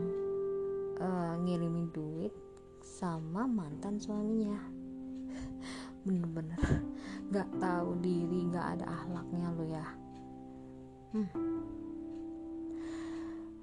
uh, 1.01 1.33
ngirimin 1.41 1.89
duit 1.89 2.33
sama 2.85 3.49
mantan 3.49 3.97
suaminya. 3.97 4.61
Bener-bener. 6.05 6.61
Nggak 7.33 7.49
tahu 7.57 7.97
diri 7.97 8.45
nggak 8.53 8.67
ada 8.77 8.85
ahlaknya 8.85 9.47
lo 9.57 9.65
ya. 9.65 9.87
Hmm. 11.15 11.31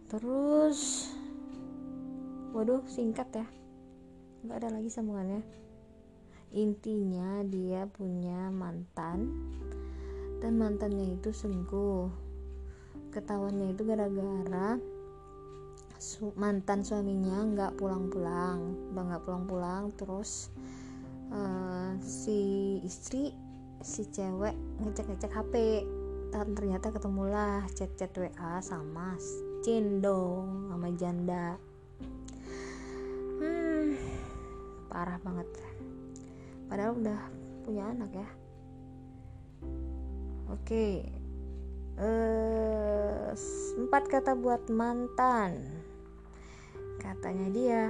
terus 0.08 1.11
waduh 2.52 2.84
singkat 2.84 3.28
ya. 3.32 3.46
Nggak 4.44 4.56
ada 4.60 4.68
lagi 4.76 4.92
sambungannya. 4.92 5.40
Intinya 6.52 7.40
dia 7.48 7.88
punya 7.88 8.52
mantan 8.52 9.32
dan 10.44 10.60
mantannya 10.60 11.16
itu 11.16 11.32
selingkuh. 11.32 12.12
Ketahuannya 13.12 13.72
itu 13.72 13.82
gara-gara 13.88 14.76
su 16.02 16.34
mantan 16.34 16.82
suaminya 16.82 17.46
nggak 17.46 17.72
pulang-pulang 17.80 18.92
udah 18.92 19.02
nggak 19.08 19.24
pulang-pulang. 19.24 19.88
Terus 19.96 20.52
uh, 21.32 21.96
si 22.04 22.78
istri 22.84 23.32
si 23.80 24.04
cewek 24.12 24.54
ngecek-ngecek 24.84 25.32
HP 25.32 25.54
dan 26.32 26.52
ternyata 26.52 26.92
ketemulah 26.92 27.64
chat-chat 27.72 28.12
WA 28.16 28.60
sama 28.60 29.16
cendong 29.64 30.68
sama 30.72 30.88
janda 30.96 31.56
parah 34.92 35.16
banget 35.24 35.48
padahal 36.68 36.92
udah 37.00 37.20
punya 37.64 37.88
anak 37.88 38.12
ya 38.12 38.28
oke 40.52 40.60
okay. 40.68 41.08
uh, 41.96 43.32
empat 43.80 44.04
kata 44.12 44.36
buat 44.36 44.68
mantan 44.68 45.82
Katanya 47.02 47.50
dia, 47.50 47.82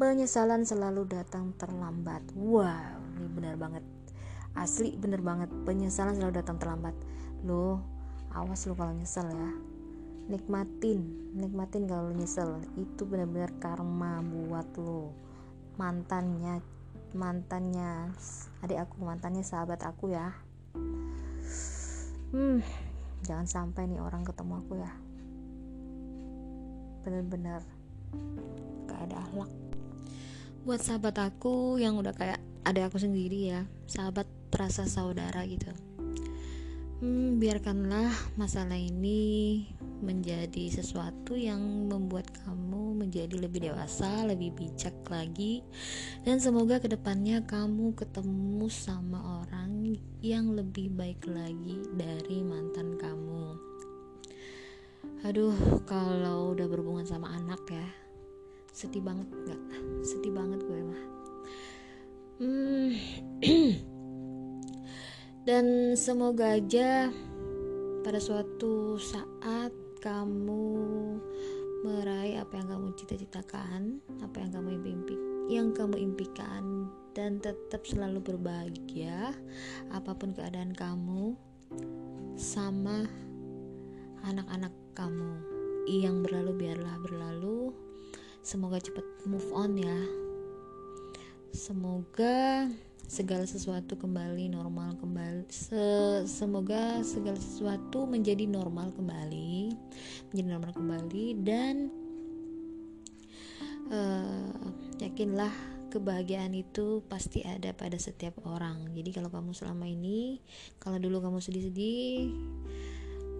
penyesalan 0.00 0.64
selalu 0.64 1.04
datang 1.04 1.52
terlambat. 1.60 2.24
Wow, 2.32 2.96
ini 3.20 3.28
benar 3.28 3.60
banget. 3.60 3.84
Asli 4.56 4.96
bener 4.96 5.20
banget, 5.20 5.52
penyesalan 5.68 6.16
selalu 6.16 6.40
datang 6.40 6.56
terlambat. 6.56 6.96
Lo, 7.44 7.84
awas 8.32 8.64
lo 8.64 8.72
kalau 8.72 8.96
nyesel 8.96 9.28
ya. 9.28 9.52
Nikmatin, 10.32 11.32
nikmatin 11.36 11.84
kalau 11.84 12.08
nyesel. 12.16 12.56
Itu 12.80 13.04
benar-benar 13.04 13.52
karma 13.60 14.24
buat 14.24 14.72
lo. 14.80 15.12
Mantannya, 15.78 16.58
mantannya 17.14 18.10
adik 18.66 18.82
aku, 18.82 19.06
mantannya 19.06 19.46
sahabat 19.46 19.78
aku 19.86 20.10
ya. 20.10 20.34
Hmm, 22.34 22.58
jangan 23.22 23.46
sampai 23.46 23.86
nih 23.86 24.02
orang 24.02 24.26
ketemu 24.26 24.58
aku 24.58 24.74
ya. 24.82 24.92
Bener-bener 27.06 27.62
gak 28.90 29.06
ada 29.06 29.22
akhlak. 29.22 29.50
Buat 30.66 30.80
sahabat 30.82 31.16
aku 31.22 31.78
yang 31.78 31.94
udah 31.94 32.12
kayak 32.12 32.42
ada 32.66 32.90
aku 32.90 32.98
sendiri 32.98 33.48
ya 33.48 33.64
sahabat 33.86 34.26
terasa 34.50 34.84
saudara 34.84 35.46
gitu. 35.46 35.70
Hmm, 36.98 37.38
biarkanlah 37.38 38.10
masalah 38.34 38.74
ini 38.74 39.62
menjadi 40.00 40.70
sesuatu 40.70 41.34
yang 41.34 41.90
membuat 41.90 42.30
kamu 42.44 43.04
menjadi 43.04 43.36
lebih 43.38 43.70
dewasa, 43.70 44.26
lebih 44.26 44.54
bijak 44.54 44.94
lagi. 45.10 45.62
Dan 46.22 46.38
semoga 46.38 46.78
ke 46.78 46.90
depannya 46.90 47.42
kamu 47.46 47.94
ketemu 47.94 48.66
sama 48.70 49.42
orang 49.42 49.96
yang 50.22 50.54
lebih 50.54 50.90
baik 50.94 51.26
lagi 51.26 51.82
dari 51.94 52.42
mantan 52.42 52.98
kamu. 52.98 53.58
Aduh 55.26 55.82
kalau 55.86 56.54
udah 56.54 56.66
berhubungan 56.70 57.06
sama 57.06 57.34
anak 57.34 57.62
ya 57.66 57.88
sedih 58.78 59.02
banget 59.02 59.26
nggak? 59.26 59.62
Sedih 60.06 60.30
banget 60.30 60.62
gue 60.62 60.80
mah. 60.86 61.02
Hmm. 62.38 62.90
dan 65.48 65.98
semoga 65.98 66.54
aja 66.54 67.10
pada 68.06 68.22
suatu 68.22 68.94
saat 69.02 69.74
kamu 70.02 70.64
meraih 71.86 72.42
apa 72.42 72.58
yang 72.58 72.68
kamu 72.74 72.86
cita-citakan 72.98 74.02
apa 74.18 74.36
yang 74.42 74.50
kamu 74.50 74.68
impi 74.82 75.14
yang 75.48 75.68
kamu 75.72 75.96
impikan 75.98 76.90
dan 77.16 77.42
tetap 77.42 77.82
selalu 77.82 78.22
berbahagia 78.22 79.34
apa 79.90 80.12
pun 80.14 80.34
keadaan 80.34 80.70
kamu 80.74 81.34
sama 82.38 83.08
anak-anak 84.22 84.70
kamu. 84.94 85.32
Yang 85.88 86.16
berlalu 86.28 86.52
biarlah 86.66 86.96
berlalu. 87.02 87.74
Semoga 88.44 88.78
cepat 88.78 89.04
move 89.26 89.50
on 89.50 89.74
ya. 89.74 90.00
Semoga 91.50 92.68
segala 93.08 93.48
sesuatu 93.48 93.96
kembali 93.96 94.52
normal 94.52 95.00
kembali. 95.00 95.48
Se 95.48 95.80
semoga 96.28 97.00
segala 97.00 97.40
sesuatu 97.40 98.04
menjadi 98.04 98.44
normal 98.44 98.92
kembali 98.92 99.72
menjadi 100.28 100.48
normal 100.52 100.72
kembali 100.76 101.26
dan 101.40 101.88
uh, 103.88 104.68
yakinlah 105.00 105.50
kebahagiaan 105.88 106.52
itu 106.52 107.00
pasti 107.08 107.40
ada 107.48 107.72
pada 107.72 107.96
setiap 107.96 108.44
orang. 108.44 108.92
Jadi 108.92 109.08
kalau 109.16 109.32
kamu 109.32 109.56
selama 109.56 109.88
ini 109.88 110.44
kalau 110.76 111.00
dulu 111.00 111.24
kamu 111.24 111.40
sedih-sedih 111.40 112.36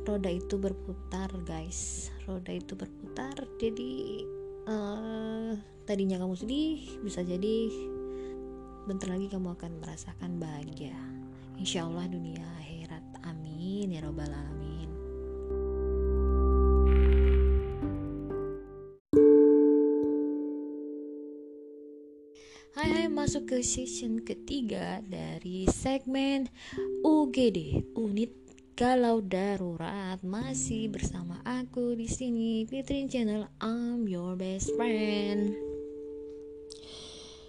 roda 0.08 0.32
itu 0.32 0.56
berputar 0.56 1.28
guys. 1.44 2.08
Roda 2.24 2.56
itu 2.56 2.72
berputar 2.72 3.36
jadi 3.60 4.24
uh, 4.64 5.52
tadinya 5.84 6.16
kamu 6.16 6.40
sedih 6.40 7.04
bisa 7.04 7.20
jadi 7.20 7.68
bentar 8.88 9.12
lagi 9.12 9.28
kamu 9.28 9.52
akan 9.52 9.84
merasakan 9.84 10.40
bahagia. 10.40 10.96
Insya 11.60 11.84
Allah 11.84 12.08
dunia 12.08 12.40
akhirat. 12.64 13.04
Amin 13.28 13.92
ya 13.92 14.00
robbal 14.00 14.32
alamin. 14.32 14.88
Hai 22.72 22.88
hai 22.96 23.06
masuk 23.12 23.52
ke 23.52 23.60
season 23.60 24.24
ketiga 24.24 25.04
dari 25.04 25.68
segmen 25.68 26.48
UGD 27.04 27.92
Unit 27.92 28.32
kalau 28.72 29.20
darurat. 29.20 30.16
Masih 30.24 30.88
bersama 30.88 31.44
aku 31.44 31.92
di 31.92 32.08
sini 32.08 32.64
Fitrin 32.64 33.12
Channel. 33.12 33.52
I'm 33.60 34.08
your 34.08 34.32
best 34.32 34.72
friend. 34.80 35.67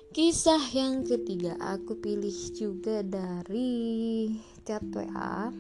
Kisah 0.10 0.74
yang 0.74 1.06
ketiga 1.06 1.54
aku 1.62 1.94
pilih 2.02 2.34
juga 2.58 3.06
dari 3.06 4.34
chat 4.66 4.82
WA. 4.90 5.54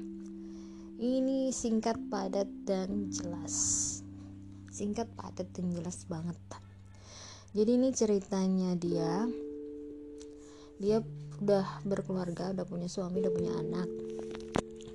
Ini 0.97 1.53
singkat, 1.53 2.01
padat 2.09 2.49
dan 2.65 3.13
jelas. 3.13 3.53
Singkat, 4.73 5.05
padat 5.13 5.53
dan 5.53 5.69
jelas 5.69 6.01
banget. 6.09 6.33
Jadi 7.53 7.71
ini 7.77 7.93
ceritanya 7.93 8.73
dia. 8.73 9.29
Dia 10.81 10.97
udah 11.45 11.85
berkeluarga, 11.85 12.49
udah 12.49 12.65
punya 12.65 12.89
suami, 12.89 13.21
udah 13.21 13.33
punya 13.37 13.53
anak 13.53 13.89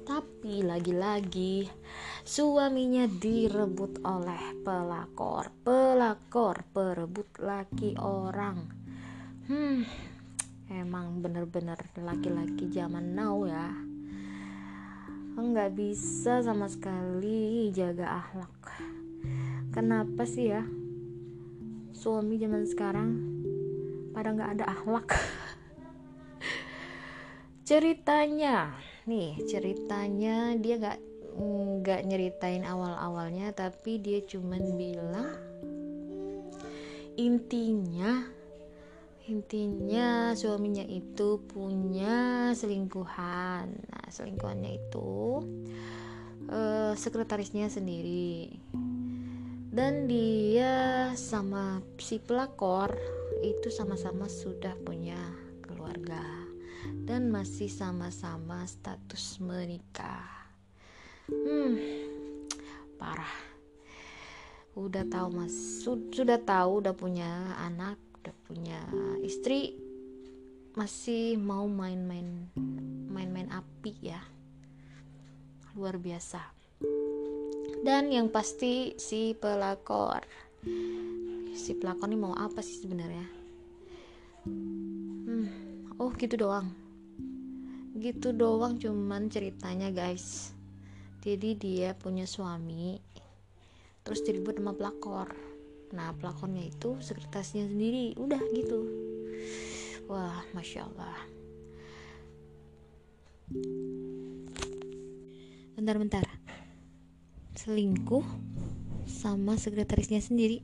tapi 0.04 0.60
lagi-lagi 0.60 1.64
suaminya 2.20 3.08
direbut 3.08 4.04
oleh 4.04 4.60
pelakor, 4.60 5.48
pelakor 5.64 6.60
perebut 6.68 7.40
laki 7.40 7.96
orang. 7.96 8.83
Hmm, 9.44 9.84
emang 10.72 11.20
bener-bener 11.20 11.76
laki-laki 12.00 12.64
zaman 12.72 13.12
now 13.12 13.44
ya. 13.44 13.76
Enggak 15.36 15.76
bisa 15.76 16.40
sama 16.40 16.64
sekali 16.64 17.68
jaga 17.68 18.24
akhlak. 18.24 18.72
Kenapa 19.76 20.24
sih 20.24 20.48
ya? 20.48 20.64
Suami 21.92 22.40
zaman 22.40 22.64
sekarang 22.64 23.10
pada 24.16 24.32
nggak 24.32 24.52
ada 24.56 24.64
akhlak. 24.64 25.12
Ceritanya 27.68 28.72
nih 29.04 29.44
ceritanya 29.44 30.56
dia 30.56 30.80
nggak 30.80 30.98
nggak 31.84 32.00
nyeritain 32.08 32.64
awal-awalnya 32.64 33.52
tapi 33.52 34.00
dia 34.00 34.24
cuman 34.24 34.80
bilang 34.80 35.36
intinya 37.20 38.24
intinya 39.24 40.36
suaminya 40.36 40.84
itu 40.84 41.40
punya 41.48 42.52
selingkuhan 42.52 43.66
nah 43.72 44.06
selingkuhannya 44.12 44.76
itu 44.76 45.40
uh, 46.52 46.92
sekretarisnya 46.92 47.72
sendiri 47.72 48.60
dan 49.74 50.06
dia 50.06 51.10
sama 51.18 51.82
si 51.98 52.22
pelakor 52.22 52.94
itu 53.42 53.74
sama-sama 53.74 54.30
sudah 54.30 54.72
punya 54.86 55.18
keluarga 55.66 56.22
dan 57.04 57.32
masih 57.32 57.68
sama-sama 57.68 58.64
status 58.68 59.40
menikah. 59.40 60.24
Hmm, 61.28 61.74
parah. 63.00 63.34
Udah 64.74 65.06
tahu 65.06 65.28
mas, 65.42 65.54
sudah 65.84 66.38
tahu 66.38 66.82
udah 66.82 66.94
punya 66.94 67.54
anak, 67.62 67.98
udah 68.24 68.36
punya 68.48 68.80
istri, 69.20 69.76
masih 70.72 71.36
mau 71.36 71.68
main-main 71.68 72.48
main-main 73.12 73.52
api 73.52 73.92
ya. 74.00 74.16
Luar 75.76 76.00
biasa. 76.00 76.40
Dan 77.84 78.08
yang 78.08 78.32
pasti 78.32 78.96
si 78.96 79.36
pelakor. 79.36 80.24
Si 81.52 81.76
pelakor 81.76 82.08
ini 82.08 82.16
mau 82.16 82.32
apa 82.32 82.64
sih 82.64 82.80
sebenarnya? 82.80 83.28
Hmm, 84.48 85.92
oh 86.00 86.08
gitu 86.16 86.40
doang. 86.40 86.72
Gitu 88.00 88.32
doang 88.32 88.80
cuman 88.80 89.28
ceritanya 89.28 89.92
guys. 89.92 90.56
Jadi 91.20 91.60
dia 91.60 91.92
punya 91.92 92.24
suami 92.24 92.96
terus 94.00 94.20
diribut 94.24 94.56
sama 94.56 94.72
pelakor 94.76 95.53
nah 95.94 96.10
pelakornya 96.18 96.66
itu 96.66 96.98
sekretarisnya 96.98 97.70
sendiri 97.70 98.18
udah 98.18 98.42
gitu 98.50 99.04
Wah, 100.04 100.44
masya 100.52 100.84
Allah. 100.84 101.16
Bentar-bentar. 105.72 106.28
Selingkuh 107.56 108.20
sama 109.08 109.56
sekretarisnya 109.56 110.20
sendiri. 110.20 110.60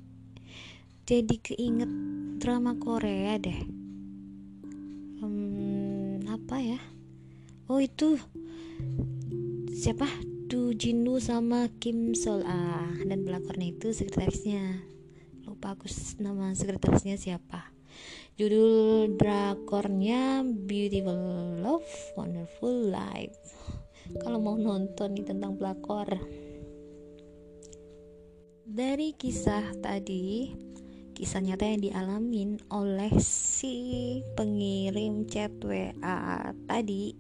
Jadi 1.09 1.41
keinget 1.41 1.89
drama 2.37 2.77
Korea 2.77 3.41
deh. 3.41 3.65
Hmm, 5.25 6.21
apa 6.29 6.61
ya? 6.61 6.81
Oh 7.73 7.81
itu 7.81 8.21
siapa? 9.73 10.05
Du 10.53 10.77
Jinwoo 10.77 11.17
sama 11.17 11.71
Kim 11.81 12.13
Sol 12.13 12.45
Ah 12.45 12.93
dan 13.09 13.25
pelakornya 13.25 13.73
itu 13.73 13.97
sekretarisnya. 13.97 14.85
Lupa 15.61 15.77
aku 15.77 15.93
nama 16.25 16.57
sekretarisnya 16.57 17.21
siapa 17.21 17.69
Judul 18.41 19.13
drakornya 19.21 20.41
Beautiful 20.41 21.61
Love, 21.61 22.17
Wonderful 22.17 22.89
Life. 22.89 23.37
Kalau 24.25 24.41
mau 24.41 24.57
nonton 24.57 25.13
nih 25.13 25.29
tentang 25.29 25.61
pelakor. 25.61 26.17
Dari 28.65 29.13
kisah 29.13 29.77
tadi, 29.85 30.49
kisah 31.13 31.45
nyata 31.45 31.69
yang 31.69 31.85
dialamin 31.85 32.57
oleh 32.73 33.13
si 33.21 34.17
pengirim 34.41 35.29
chat 35.29 35.53
WA 35.61 36.57
tadi 36.65 37.13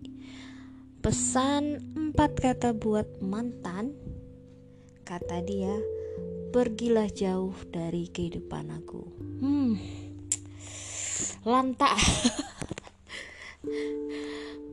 pesan 1.04 1.92
empat 1.92 2.40
kata 2.40 2.72
buat 2.72 3.20
mantan 3.20 3.92
kata 5.04 5.44
dia 5.44 5.99
pergilah 6.50 7.06
jauh 7.06 7.54
dari 7.70 8.10
kehidupan 8.10 8.74
aku. 8.74 9.06
Hmm. 9.38 9.78
Lantak. 11.46 11.94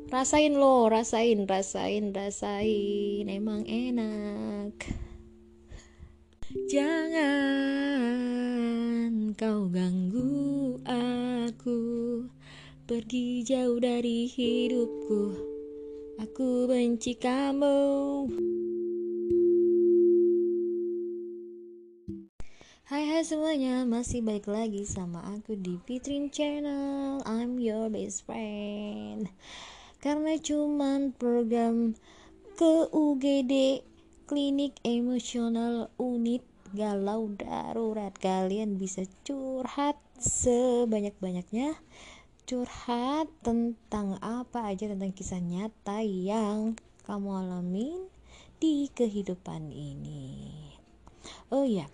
Rasain 0.07 0.57
lo 0.57 0.89
rasain 0.89 1.45
rasain 1.45 2.15
rasain. 2.15 3.29
Emang 3.29 3.61
enak. 3.69 4.73
Jangan 6.71 7.21
kau 9.37 9.69
ganggu 9.69 10.81
aku. 10.87 11.79
Pergi 12.87 13.45
jauh 13.45 13.77
dari 13.77 14.25
hidupku. 14.25 15.37
Aku 16.17 16.65
benci 16.65 17.13
kamu 17.13 18.25
Hai 22.87 23.03
hai 23.03 23.19
semuanya, 23.19 23.83
masih 23.83 24.23
baik 24.23 24.47
lagi 24.47 24.87
sama 24.87 25.19
aku 25.35 25.59
di 25.59 25.75
Fitrin 25.83 26.31
Channel. 26.31 27.19
I'm 27.27 27.59
your 27.59 27.91
best 27.91 28.23
friend. 28.23 29.27
Karena 29.99 30.39
cuman 30.39 31.11
program 31.11 31.99
ke 32.55 32.87
UGD 32.87 33.83
Klinik 34.23 34.79
Emosional 34.87 35.91
Unit 35.99 36.47
Galau 36.71 37.27
Darurat. 37.35 38.15
Kalian 38.15 38.79
bisa 38.79 39.03
curhat 39.27 39.99
sebanyak-banyaknya. 40.23 41.75
Curhat 42.47 43.27
tentang 43.43 44.15
apa 44.23 44.63
aja 44.71 44.87
tentang 44.87 45.11
kisah 45.11 45.43
nyata 45.43 46.07
yang 46.07 46.79
kamu 47.03 47.35
alamin 47.35 48.07
di 48.63 48.87
kehidupan 48.95 49.75
ini. 49.75 50.55
Oh 51.51 51.67
iya, 51.67 51.91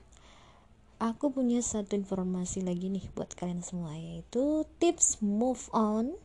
aku 1.03 1.35
punya 1.35 1.59
satu 1.59 1.99
informasi 1.99 2.63
lagi 2.63 2.87
nih 2.87 3.11
buat 3.11 3.35
kalian 3.35 3.59
semua 3.59 3.91
yaitu 3.99 4.63
tips 4.79 5.19
move 5.19 5.67
on 5.75 6.15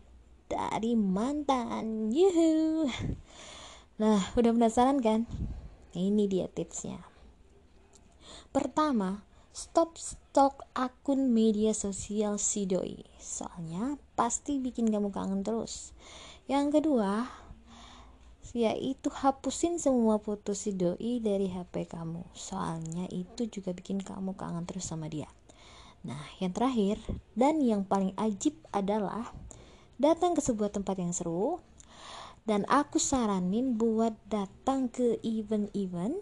dari 0.46 0.94
mantan. 0.94 2.14
Yuhu. 2.14 2.86
Nah 3.98 4.22
udah 4.38 4.54
penasaran 4.54 5.02
kan? 5.02 5.26
Ini 5.98 6.30
dia 6.30 6.46
tipsnya. 6.46 7.02
Pertama 8.54 9.26
stop 9.50 9.98
stok 9.98 10.62
akun 10.78 11.34
media 11.34 11.74
sosial 11.74 12.38
si 12.38 12.62
doi. 12.70 13.02
Soalnya 13.18 13.98
pasti 14.14 14.62
bikin 14.62 14.94
kamu 14.94 15.10
kangen 15.10 15.42
terus. 15.42 15.90
Yang 16.46 16.78
kedua 16.78 17.26
yaitu 18.56 19.12
hapusin 19.12 19.76
semua 19.76 20.16
foto 20.20 20.56
si 20.56 20.72
doi 20.72 21.20
dari 21.20 21.52
HP 21.52 21.88
kamu. 21.90 22.24
Soalnya 22.32 23.04
itu 23.12 23.48
juga 23.48 23.76
bikin 23.76 24.00
kamu 24.00 24.36
kangen 24.38 24.64
terus 24.64 24.88
sama 24.88 25.08
dia. 25.10 25.28
Nah 26.06 26.20
yang 26.40 26.54
terakhir 26.54 26.96
dan 27.36 27.60
yang 27.60 27.84
paling 27.84 28.14
ajib 28.16 28.56
adalah 28.72 29.28
datang 29.98 30.32
ke 30.32 30.40
sebuah 30.40 30.70
tempat 30.72 30.96
yang 30.96 31.12
seru 31.12 31.60
dan 32.48 32.64
aku 32.70 32.96
saranin 32.96 33.76
buat 33.76 34.16
datang 34.32 34.88
ke 34.88 35.20
event-event 35.20 36.16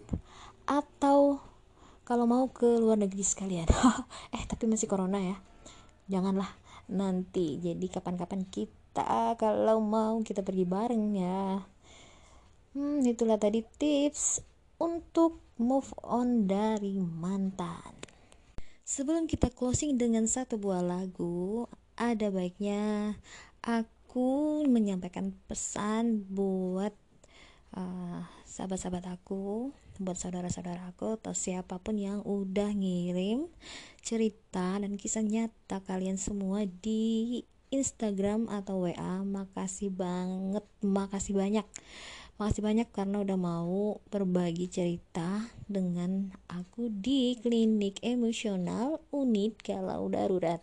atau 0.67 1.39
kalau 2.03 2.27
mau 2.27 2.51
ke 2.51 2.67
luar 2.67 2.99
negeri 2.99 3.23
sekalian. 3.23 3.67
Eh 4.35 4.43
tapi 4.43 4.67
masih 4.67 4.91
corona 4.91 5.19
ya. 5.23 5.37
Janganlah 6.11 6.51
nanti. 6.91 7.59
Jadi 7.59 7.87
kapan-kapan 7.87 8.47
kita 8.47 9.35
kalau 9.39 9.79
mau 9.79 10.19
kita 10.23 10.43
pergi 10.43 10.65
bareng 10.67 11.05
ya 11.15 11.76
Hmm, 12.77 13.01
itulah 13.01 13.41
tadi 13.41 13.65
tips 13.81 14.45
untuk 14.77 15.41
move 15.57 15.89
on 16.05 16.45
dari 16.45 17.01
mantan. 17.01 17.97
Sebelum 18.85 19.25
kita 19.25 19.49
closing 19.49 19.97
dengan 19.97 20.29
satu 20.29 20.61
buah 20.61 20.85
lagu, 20.85 21.65
ada 21.97 22.29
baiknya 22.29 23.17
aku 23.65 24.61
menyampaikan 24.69 25.33
pesan 25.49 26.21
buat 26.29 26.93
uh, 27.73 28.21
sahabat-sahabat 28.45 29.09
aku, 29.09 29.73
buat 29.97 30.21
saudara-saudara 30.21 30.93
aku 30.93 31.17
atau 31.17 31.33
siapa 31.33 31.81
pun 31.81 31.97
yang 31.97 32.21
udah 32.29 32.77
ngirim 32.77 33.49
cerita 34.05 34.77
dan 34.77 35.01
kisah 35.01 35.25
nyata 35.25 35.81
kalian 35.81 36.21
semua 36.21 36.69
di 36.69 37.41
Instagram 37.73 38.53
atau 38.53 38.85
WA. 38.85 39.25
Makasih 39.25 39.89
banget, 39.89 40.61
makasih 40.85 41.33
banyak 41.33 41.65
Makasih 42.37 42.61
banyak 42.61 42.89
karena 42.93 43.25
udah 43.25 43.33
mau 43.33 43.97
berbagi 44.13 44.69
cerita 44.69 45.49
dengan 45.65 46.29
aku 46.45 46.93
di 46.93 47.33
klinik 47.41 47.97
emosional 48.05 49.01
unit 49.09 49.57
kalau 49.65 50.05
darurat. 50.05 50.61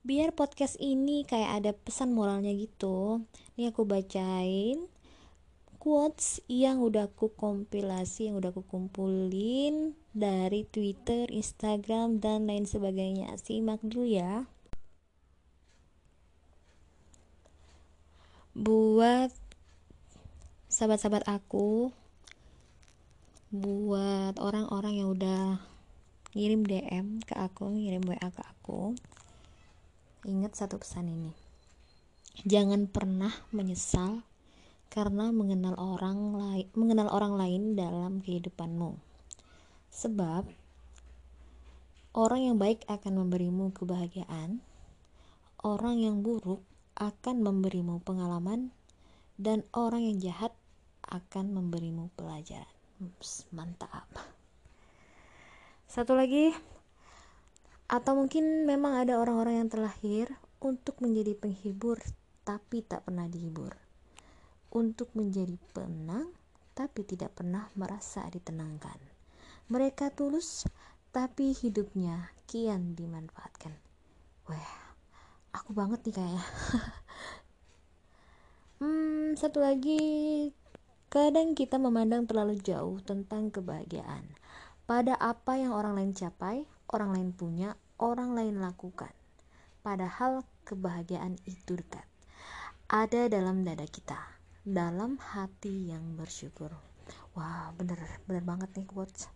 Biar 0.00 0.32
podcast 0.32 0.80
ini 0.80 1.28
kayak 1.28 1.60
ada 1.60 1.70
pesan 1.76 2.16
moralnya 2.16 2.56
gitu. 2.56 3.20
Ini 3.54 3.68
aku 3.68 3.84
bacain 3.84 4.88
quotes 5.76 6.40
yang 6.48 6.80
udah 6.80 7.12
aku 7.12 7.36
kompilasi, 7.36 8.32
yang 8.32 8.40
udah 8.40 8.48
aku 8.48 8.64
kumpulin 8.64 9.92
dari 10.16 10.64
Twitter, 10.72 11.28
Instagram, 11.28 12.16
dan 12.16 12.48
lain 12.48 12.64
sebagainya. 12.64 13.34
Simak 13.36 13.84
dulu 13.84 14.08
ya. 14.08 14.48
Buat 18.56 19.34
sahabat-sahabat 20.72 21.28
aku 21.28 21.92
buat 23.52 24.40
orang-orang 24.40 25.04
yang 25.04 25.12
udah 25.12 25.60
ngirim 26.32 26.64
DM 26.64 27.20
ke 27.20 27.36
aku, 27.36 27.76
ngirim 27.76 28.00
WA 28.08 28.32
ke 28.32 28.40
aku. 28.40 28.96
Ingat 30.24 30.56
satu 30.56 30.80
pesan 30.80 31.12
ini. 31.12 31.36
Jangan 32.48 32.88
pernah 32.88 33.36
menyesal 33.52 34.24
karena 34.88 35.28
mengenal 35.28 35.76
orang 35.76 36.40
lain, 36.40 36.66
mengenal 36.72 37.12
orang 37.12 37.36
lain 37.36 37.76
dalam 37.76 38.24
kehidupanmu. 38.24 38.96
Sebab 39.92 40.48
orang 42.16 42.40
yang 42.48 42.56
baik 42.56 42.88
akan 42.88 43.20
memberimu 43.20 43.76
kebahagiaan, 43.76 44.64
orang 45.60 46.00
yang 46.00 46.24
buruk 46.24 46.64
akan 46.96 47.44
memberimu 47.44 48.00
pengalaman 48.00 48.72
dan 49.36 49.68
orang 49.76 50.08
yang 50.08 50.16
jahat 50.16 50.56
akan 51.08 51.56
memberimu 51.56 52.12
pelajaran. 52.14 52.68
Mantap. 53.50 54.06
Satu 55.90 56.14
lagi, 56.14 56.54
atau 57.92 58.16
mungkin 58.16 58.64
memang 58.64 59.04
ada 59.04 59.20
orang-orang 59.20 59.60
yang 59.60 59.68
terlahir 59.68 60.32
untuk 60.64 60.96
menjadi 61.04 61.36
penghibur 61.36 62.00
tapi 62.40 62.80
tak 62.80 63.04
pernah 63.04 63.28
dihibur. 63.28 63.76
Untuk 64.72 65.12
menjadi 65.12 65.52
penang 65.76 66.32
tapi 66.72 67.04
tidak 67.04 67.36
pernah 67.36 67.68
merasa 67.76 68.24
ditenangkan. 68.32 68.96
Mereka 69.68 70.16
tulus 70.16 70.64
tapi 71.12 71.52
hidupnya 71.52 72.32
kian 72.48 72.96
dimanfaatkan. 72.96 73.76
Wah, 74.48 74.96
aku 75.52 75.76
banget 75.76 76.00
nih 76.08 76.14
kayaknya. 76.16 76.44
hmm, 78.80 79.36
satu 79.36 79.60
lagi 79.60 80.00
Kadang 81.12 81.52
kita 81.52 81.76
memandang 81.76 82.24
terlalu 82.24 82.56
jauh 82.64 82.96
tentang 83.04 83.52
kebahagiaan. 83.52 84.32
Pada 84.88 85.12
apa 85.20 85.60
yang 85.60 85.76
orang 85.76 85.92
lain 86.00 86.16
capai, 86.16 86.64
orang 86.88 87.12
lain 87.12 87.36
punya, 87.36 87.76
orang 88.00 88.32
lain 88.32 88.56
lakukan. 88.56 89.12
Padahal 89.84 90.40
kebahagiaan 90.64 91.36
itu 91.44 91.76
dekat. 91.76 92.08
Ada 92.88 93.28
dalam 93.28 93.60
dada 93.60 93.84
kita, 93.84 94.16
dalam 94.64 95.20
hati 95.20 95.92
yang 95.92 96.16
bersyukur. 96.16 96.72
Wah, 97.36 97.76
bener, 97.76 98.00
bener 98.24 98.40
banget 98.48 98.72
nih 98.72 98.88
quotes. 98.88 99.28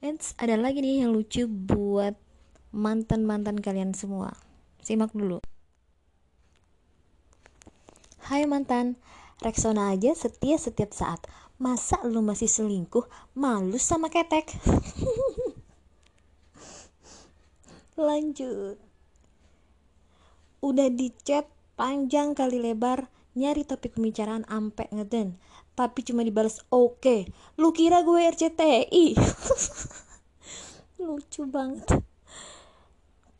Eits, 0.00 0.32
ada 0.40 0.56
lagi 0.56 0.80
nih 0.80 1.04
yang 1.04 1.12
lucu 1.12 1.44
buat 1.44 2.16
mantan-mantan 2.72 3.60
kalian 3.60 3.92
semua. 3.92 4.32
Simak 4.80 5.12
dulu. 5.12 5.44
Hai 8.24 8.48
mantan, 8.48 8.96
Rexona 9.44 9.92
aja 9.92 10.16
setia 10.16 10.56
setiap 10.56 10.96
saat. 10.96 11.20
Masa 11.60 12.00
lu 12.08 12.24
masih 12.24 12.48
selingkuh? 12.48 13.04
Malu 13.36 13.76
sama 13.76 14.08
ketek. 14.08 14.48
Lanjut. 18.08 18.80
Udah 20.64 20.88
dicat 20.88 21.44
panjang 21.76 22.32
kali 22.32 22.56
lebar, 22.56 23.12
nyari 23.36 23.68
topik 23.68 24.00
pembicaraan 24.00 24.48
ampe 24.48 24.88
ngeden 24.96 25.36
tapi 25.80 26.04
cuma 26.04 26.20
dibalas 26.20 26.60
oke. 26.68 27.00
Okay. 27.00 27.20
lu 27.56 27.72
kira 27.72 28.04
gue 28.04 28.20
RCTI 28.20 29.16
lucu 31.00 31.48
banget. 31.48 32.04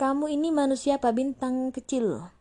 Kamu 0.00 0.32
ini 0.32 0.48
manusia 0.48 0.96
apa 0.96 1.12
bintang 1.12 1.68
kecil? 1.68 2.32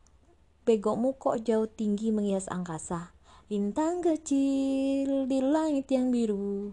Begomu 0.63 1.19
kok 1.19 1.43
jauh 1.43 1.67
tinggi 1.67 2.15
menghias 2.15 2.47
angkasa? 2.47 3.11
Bintang 3.51 3.99
kecil 3.99 5.27
di 5.27 5.43
langit 5.43 5.91
yang 5.91 6.15
biru. 6.15 6.71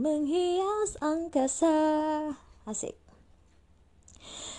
Menghias 0.00 0.96
angkasa. 1.04 1.76
Asik. 2.64 2.96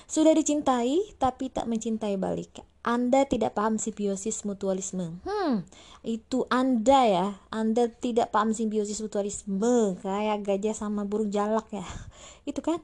Sudah 0.06 0.38
dicintai 0.38 1.18
tapi 1.18 1.50
tak 1.50 1.66
mencintai 1.66 2.14
balik 2.22 2.62
anda 2.90 3.22
tidak 3.22 3.54
paham 3.54 3.78
simbiosis 3.78 4.42
mutualisme. 4.50 5.22
Hmm, 5.22 5.62
itu 6.02 6.50
Anda 6.50 7.00
ya. 7.06 7.28
Anda 7.54 7.86
tidak 7.86 8.34
paham 8.34 8.50
simbiosis 8.50 8.98
mutualisme. 9.06 9.94
Kayak 10.02 10.42
gajah 10.42 10.74
sama 10.74 11.06
burung 11.06 11.30
jalak 11.30 11.70
ya. 11.70 11.86
Itu 12.50 12.66
kan? 12.66 12.82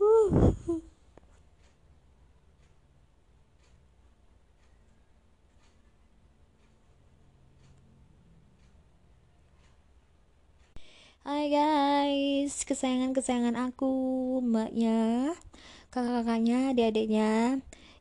Hai 11.20 11.46
guys, 11.52 12.64
kesayangan-kesayangan 12.68 13.56
aku, 13.70 13.92
mbaknya, 14.42 15.30
kakak-kakaknya, 15.92 16.74
adik-adiknya. 16.74 17.60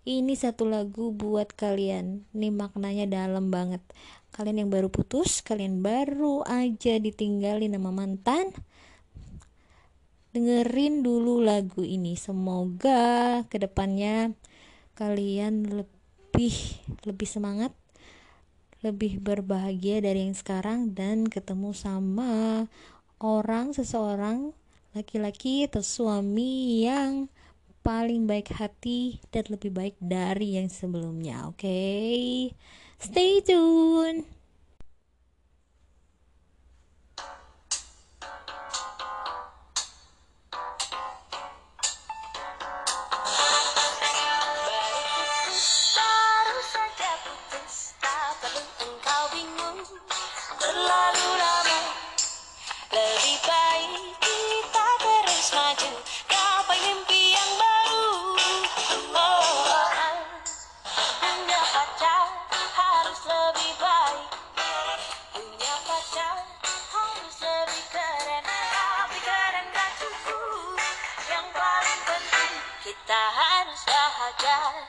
Ini 0.09 0.33
satu 0.33 0.65
lagu 0.65 1.13
buat 1.13 1.53
kalian. 1.53 2.25
Ini 2.33 2.49
maknanya 2.49 3.05
dalam 3.05 3.53
banget. 3.53 3.85
Kalian 4.33 4.65
yang 4.65 4.73
baru 4.73 4.89
putus, 4.89 5.45
kalian 5.45 5.85
baru 5.85 6.41
aja 6.49 6.97
ditinggalin 6.97 7.77
sama 7.77 7.93
mantan. 7.93 8.49
Dengerin 10.33 11.05
dulu 11.05 11.45
lagu 11.45 11.85
ini. 11.85 12.17
Semoga 12.17 13.45
ke 13.53 13.61
depannya 13.61 14.33
kalian 14.97 15.85
lebih 15.85 16.57
lebih 17.05 17.29
semangat, 17.29 17.69
lebih 18.81 19.21
berbahagia 19.21 20.01
dari 20.01 20.25
yang 20.25 20.33
sekarang 20.33 20.97
dan 20.97 21.29
ketemu 21.29 21.69
sama 21.77 22.65
orang 23.21 23.77
seseorang 23.77 24.57
laki-laki 24.97 25.69
atau 25.69 25.85
suami 25.85 26.81
yang 26.81 27.29
paling 27.83 28.27
baik 28.29 28.55
hati 28.55 29.19
dan 29.33 29.47
lebih 29.49 29.71
baik 29.73 29.95
dari 29.99 30.55
yang 30.59 30.71
sebelumnya. 30.71 31.49
Oke, 31.49 31.65
okay? 31.65 32.19
stay 32.99 33.43
tune. 33.43 34.38
Masalah 74.29 74.61
hati 74.61 74.88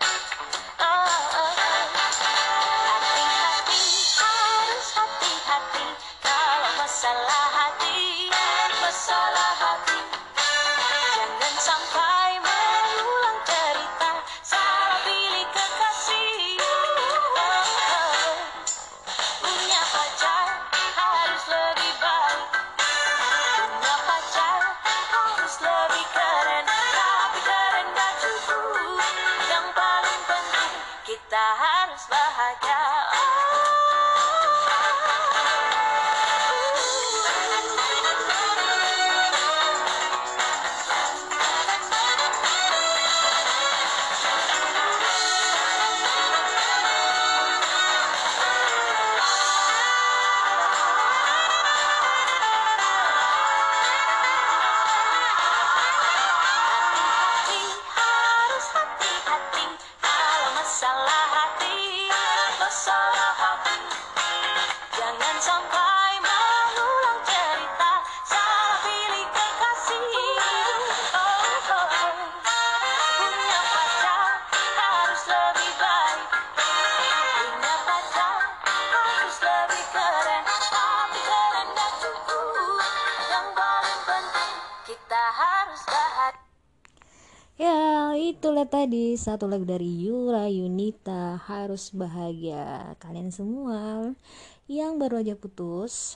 itulah 88.31 88.63
tadi 88.63 89.19
satu 89.19 89.51
lagu 89.51 89.67
dari 89.67 90.07
Yura 90.07 90.47
Yunita 90.47 91.35
harus 91.51 91.91
bahagia. 91.91 92.95
Kalian 93.03 93.35
semua 93.35 94.15
yang 94.71 95.03
baru 95.03 95.19
aja 95.19 95.35
putus 95.35 96.15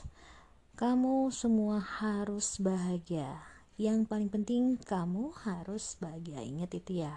kamu 0.79 1.27
semua 1.35 1.83
harus 1.83 2.55
bahagia. 2.63 3.43
Yang 3.75 4.07
paling 4.07 4.31
penting 4.31 4.79
kamu 4.79 5.35
harus 5.43 5.99
bahagia. 5.99 6.39
Ingat 6.39 6.79
itu 6.79 7.03
ya. 7.03 7.11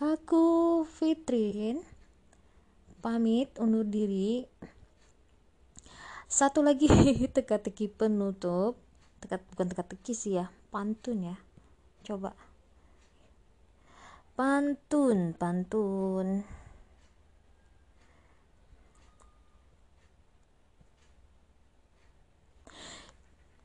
Aku 0.00 0.88
Fitrin 0.88 1.84
pamit 3.04 3.52
undur 3.60 3.84
diri. 3.84 4.48
Satu 6.24 6.64
lagi 6.64 6.88
teka-teki 7.36 7.92
penutup. 7.92 8.80
Teka 9.20 9.36
bukan 9.52 9.68
teka-teki 9.68 10.16
sih 10.16 10.40
ya 10.40 10.48
pantun 10.72 11.28
ya. 11.28 11.36
Coba 12.08 12.32
pantun 14.34 15.30
pantun. 15.38 16.42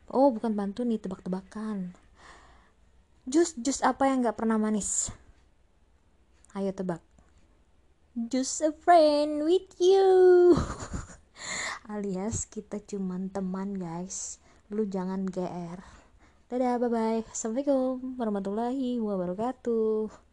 Oh 0.09 0.33
bukan 0.33 0.53
pantun 0.57 0.89
nih 0.89 1.01
tebak-tebakan. 1.01 1.93
Jus 3.29 3.53
jus 3.61 3.85
apa 3.85 4.09
yang 4.09 4.25
nggak 4.25 4.37
pernah 4.37 4.57
manis? 4.57 5.13
Ayo 6.57 6.73
tebak. 6.73 7.01
Just 8.17 8.65
a 8.65 8.73
friend 8.73 9.45
with 9.45 9.69
you. 9.77 10.57
Alias 11.93 12.49
kita 12.49 12.81
cuman 12.81 13.29
teman 13.29 13.77
guys. 13.77 14.41
Lu 14.73 14.85
jangan 14.85 15.29
GR 15.29 15.99
dadah 16.49 16.81
bye 16.81 16.89
bye 16.89 17.21
assalamualaikum 17.29 18.17
warahmatullahi 18.17 18.97
wabarakatuh 18.97 20.28